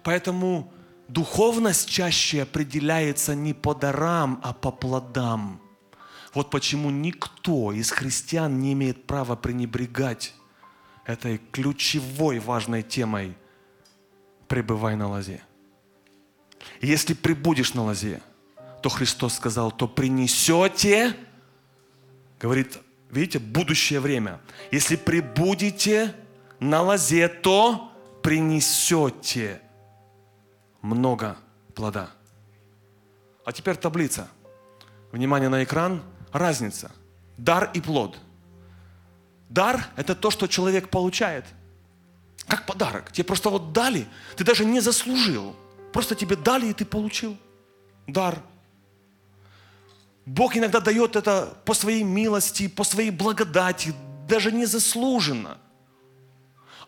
[0.01, 0.73] Поэтому
[1.07, 5.61] духовность чаще определяется не по дарам, а по плодам.
[6.33, 10.33] Вот почему никто из христиан не имеет права пренебрегать
[11.05, 13.37] этой ключевой важной темой
[14.47, 15.43] «пребывай на лозе».
[16.81, 18.23] Если прибудешь на лозе–
[18.83, 21.15] то Христос сказал, то принесете,
[22.37, 22.79] говорит,
[23.09, 24.41] видите, будущее время.
[24.71, 26.13] Если прибудете
[26.59, 29.61] на лозе, то принесете
[30.81, 31.37] много
[31.73, 32.09] плода.
[33.45, 34.27] А теперь таблица.
[35.13, 36.03] Внимание на экран.
[36.33, 36.91] Разница.
[37.37, 38.19] Дар и плод.
[39.47, 41.45] Дар– это то, что человек получает.
[42.47, 43.13] Как подарок.
[43.13, 45.55] Тебе просто вот дали, ты даже не заслужил.
[45.93, 47.37] Просто тебе дали, и ты получил.
[48.07, 48.41] Дар–
[50.25, 53.93] Бог иногда дает это по своей милости, по своей благодати,
[54.27, 55.57] даже незаслуженно.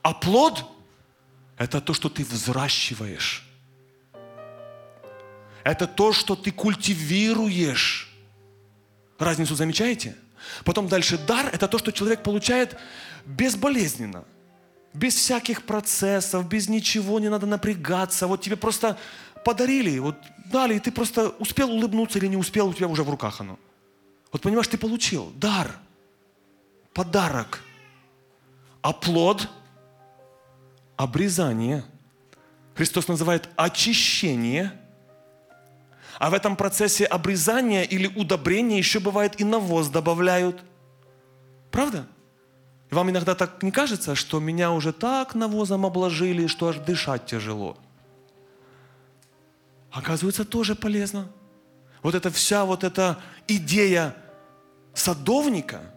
[0.01, 0.65] А плод–
[1.57, 3.43] это то, что ты взращиваешь
[5.63, 8.13] Это то, что ты культивируешь.
[9.17, 10.15] Разницу замечаете?
[10.63, 12.77] Потом дальше дар– это то, что человек получает
[13.25, 14.25] безболезненно.
[14.93, 18.27] Без всяких процессов, без ничего, не надо напрягаться.
[18.27, 18.97] Вот тебе просто
[19.45, 20.17] подарили, вот
[20.51, 23.57] дали, и ты просто успел улыбнуться или не успел, у тебя уже в руках оно.
[24.31, 25.71] Вот понимаешь, ты получил дар,
[26.93, 27.61] подарок.
[28.81, 29.47] А плод–
[30.97, 31.85] обрезание.
[32.73, 34.73] Христос называет очищение.
[36.17, 40.63] А в этом процессе обрезания или удобрения еще бывает и навоз добавляют.
[41.71, 42.07] Правда?
[42.89, 47.77] Вам иногда так не кажется, что меня уже так навозом обложили, что аж дышать тяжело.
[49.95, 51.29] Оказывается, тоже полезно.
[52.03, 53.17] Вот эта вся вот эта
[53.47, 54.13] идея
[54.93, 55.89] садовника,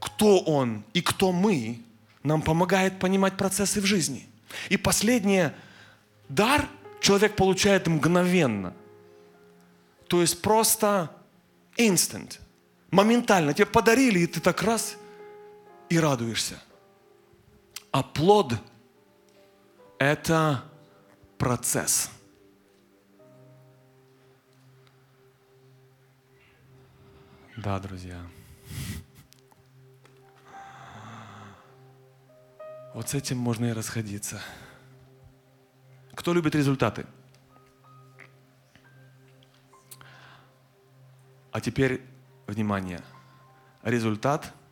[0.00, 1.80] кто он и кто мы,
[2.24, 4.28] нам помогает понимать процессы в жизни.
[4.70, 5.54] И последнее,
[6.28, 6.68] дар
[7.00, 8.74] человек получает мгновенно.
[10.08, 11.14] То есть просто
[11.76, 12.40] instant,
[12.90, 13.54] моментально.
[13.54, 14.96] Тебе подарили, и ты так раз
[15.88, 16.60] и радуешься.
[17.92, 18.54] А плод–
[19.98, 20.64] это
[21.38, 22.10] процесс.
[27.56, 28.20] Да, друзья.
[32.94, 34.40] Вот с этим можно и расходиться.
[36.12, 37.06] Кто любит результаты?
[41.50, 42.02] А теперь,
[42.46, 43.00] внимание,
[43.82, 44.52] результат–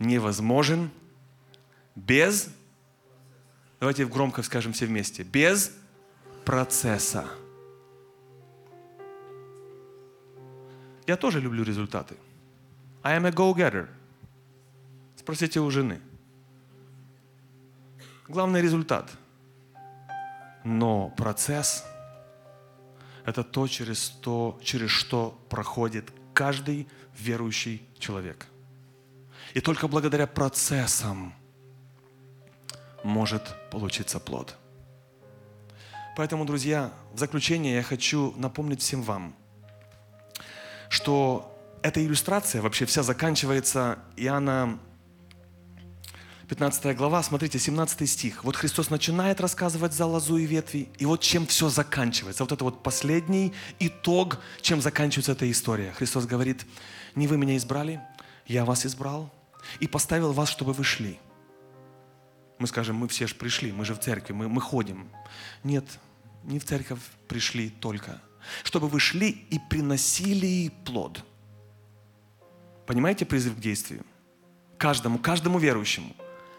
[0.00, 0.90] невозможен
[1.94, 2.48] без,
[3.78, 5.72] давайте громко скажем все вместе, без
[6.44, 7.28] процесса.
[11.10, 12.14] Я тоже люблю результаты.
[13.02, 13.88] I am a go-getter.
[15.16, 16.00] Спросите у жены.
[18.28, 19.10] Главный результат.
[20.62, 21.84] Но процесс–
[23.26, 26.86] это то через, то, через что проходит каждый
[27.18, 28.46] верующий человек–
[29.54, 31.34] и только благодаря процессам
[33.02, 33.42] может
[33.72, 34.56] получиться плод.
[36.16, 39.34] Поэтому, друзья, в заключение я хочу напомнить всем вам,
[40.90, 44.78] что эта иллюстрация вообще вся заканчивается Иоанна
[46.48, 48.42] 15 глава, смотрите, 17 стих.
[48.42, 52.42] Вот Христос начинает рассказывать за лозу и ветви, и вот чем все заканчивается.
[52.42, 55.92] Вот это вот последний итог, чем заканчивается эта история.
[55.92, 56.66] Христос говорит,
[57.14, 58.00] не вы меня избрали,
[58.46, 59.32] я вас избрал,
[59.78, 61.20] и поставил вас, чтобы вы шли.
[62.58, 65.08] Мы скажем, мы все же пришли, мы же в церкви, мы, мы ходим.
[65.62, 65.84] Нет,
[66.42, 68.20] не в церковь пришли только.
[68.64, 71.24] Чтобы вы шли и приносили плод.
[72.86, 74.04] Понимаете призыв к действию?
[74.78, 76.14] Каждому, каждому верующему.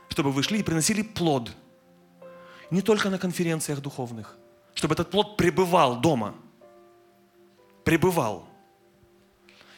[0.09, 1.51] Чтобы вы шли и приносили плод.
[2.69, 4.37] Не только на конференциях духовных.
[4.73, 6.35] Чтобы этот плод пребывал дома.
[7.83, 8.47] Пребывал.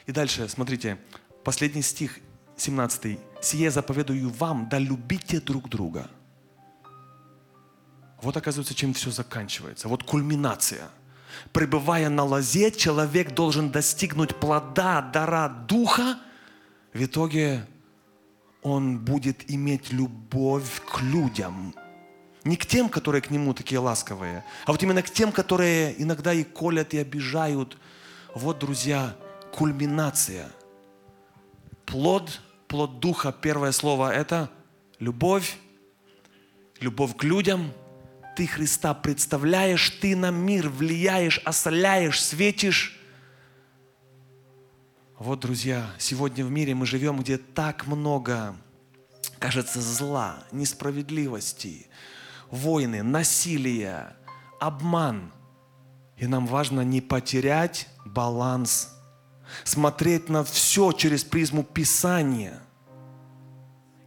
[0.05, 0.99] И дальше, смотрите,
[1.43, 2.19] последний стих
[2.57, 3.19] 17.
[3.41, 6.09] «Сие заповедую вам, да любите друг друга».
[8.21, 9.87] Вот оказывается, чем все заканчивается.
[9.89, 10.89] Вот кульминация.
[11.51, 16.19] Пребывая на лозе, человек должен достигнуть плода, дара духа.
[16.93, 17.65] В итоге
[18.61, 21.75] он будет иметь любовь к людям.
[22.43, 26.33] Не к тем, которые к нему такие ласковые, а вот именно к тем, которые иногда
[26.33, 27.77] и колят, и обижают.
[28.35, 29.15] Вот, друзья,
[29.53, 30.49] кульминация–
[31.85, 34.49] Плод, плод Духа, первое слово– это
[34.99, 35.57] любовь,
[36.79, 37.71] любовь к людям.
[38.35, 42.99] Ты Христа представляешь, ты на мир влияешь, осоляешь, светишь.
[45.19, 48.55] Вот, друзья, сегодня в мире мы живем, где так много,
[49.37, 51.85] кажется, зла, несправедливости,
[52.49, 54.17] войны, насилия,
[54.59, 55.31] обман.
[56.17, 58.89] И нам важно не потерять баланс
[59.63, 62.62] смотреть на все через призму Писания.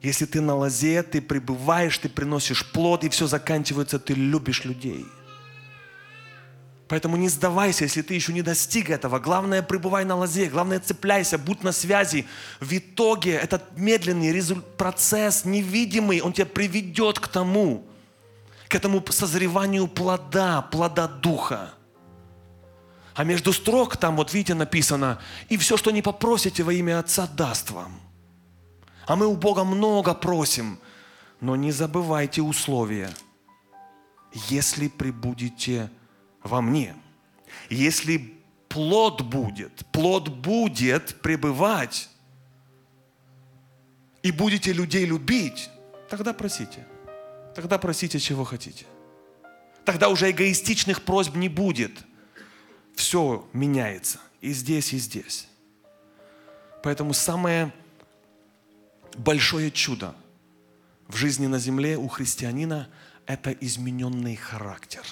[0.03, 5.07] Если ты на лозе, ты пребываешь, ты приносишь плод, и все заканчивается, ты любишь людей.
[6.89, 9.19] Поэтому не сдавайся, если ты еще не достиг этого.
[9.19, 12.27] Главное, пребывай на лозе, главное, цепляйся, будь на связи.
[12.61, 14.33] В итоге этот медленный
[14.77, 17.85] процесс, невидимый, он тебя приведет к тому,
[18.69, 21.73] к этому созреванию плода, плода Духа.
[23.15, 25.19] А между строк там, вот видите, написано,
[25.49, 28.06] и все, что не попросите во имя Отца, даст вам.
[29.07, 30.79] А мы у Бога много просим,
[31.41, 33.11] но не забывайте условия.
[34.33, 35.91] Если прибудете
[36.43, 36.95] во мне,
[37.71, 38.35] если
[38.69, 42.11] плод будет, плод будет пребывать,
[44.27, 45.71] и будете людей любить,
[46.11, 46.85] тогда просите.
[47.55, 48.85] Тогда просите, чего хотите.
[49.85, 51.93] Тогда уже эгоистичных просьб не будет.
[52.97, 54.19] Все меняется.
[54.41, 55.47] И здесь, и здесь.
[56.83, 57.73] Поэтому самое
[59.19, 60.15] большое чудо
[61.09, 62.89] в жизни на земле у христианина–
[63.27, 65.03] это измененный характер.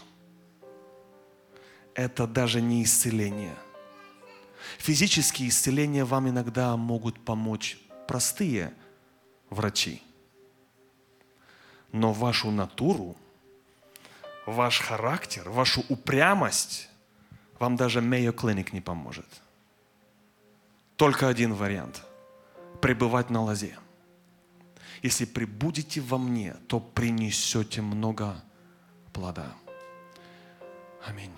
[1.95, 3.55] Это даже не исцеление.
[4.79, 7.79] Физические исцеления вам иногда могут помочь
[8.09, 8.73] простые
[9.51, 10.03] врачи.
[11.93, 13.17] Но вашу натуру,
[14.47, 16.89] ваш характер, вашу упрямость
[17.59, 19.27] вам даже Mayo Clinic не поможет.
[20.97, 22.03] Только один вариант–
[22.81, 23.79] пребывать на лозе.
[25.05, 28.43] Если прибудете во мне, то принесете много
[29.13, 29.55] плода.
[31.05, 31.31] Аминь.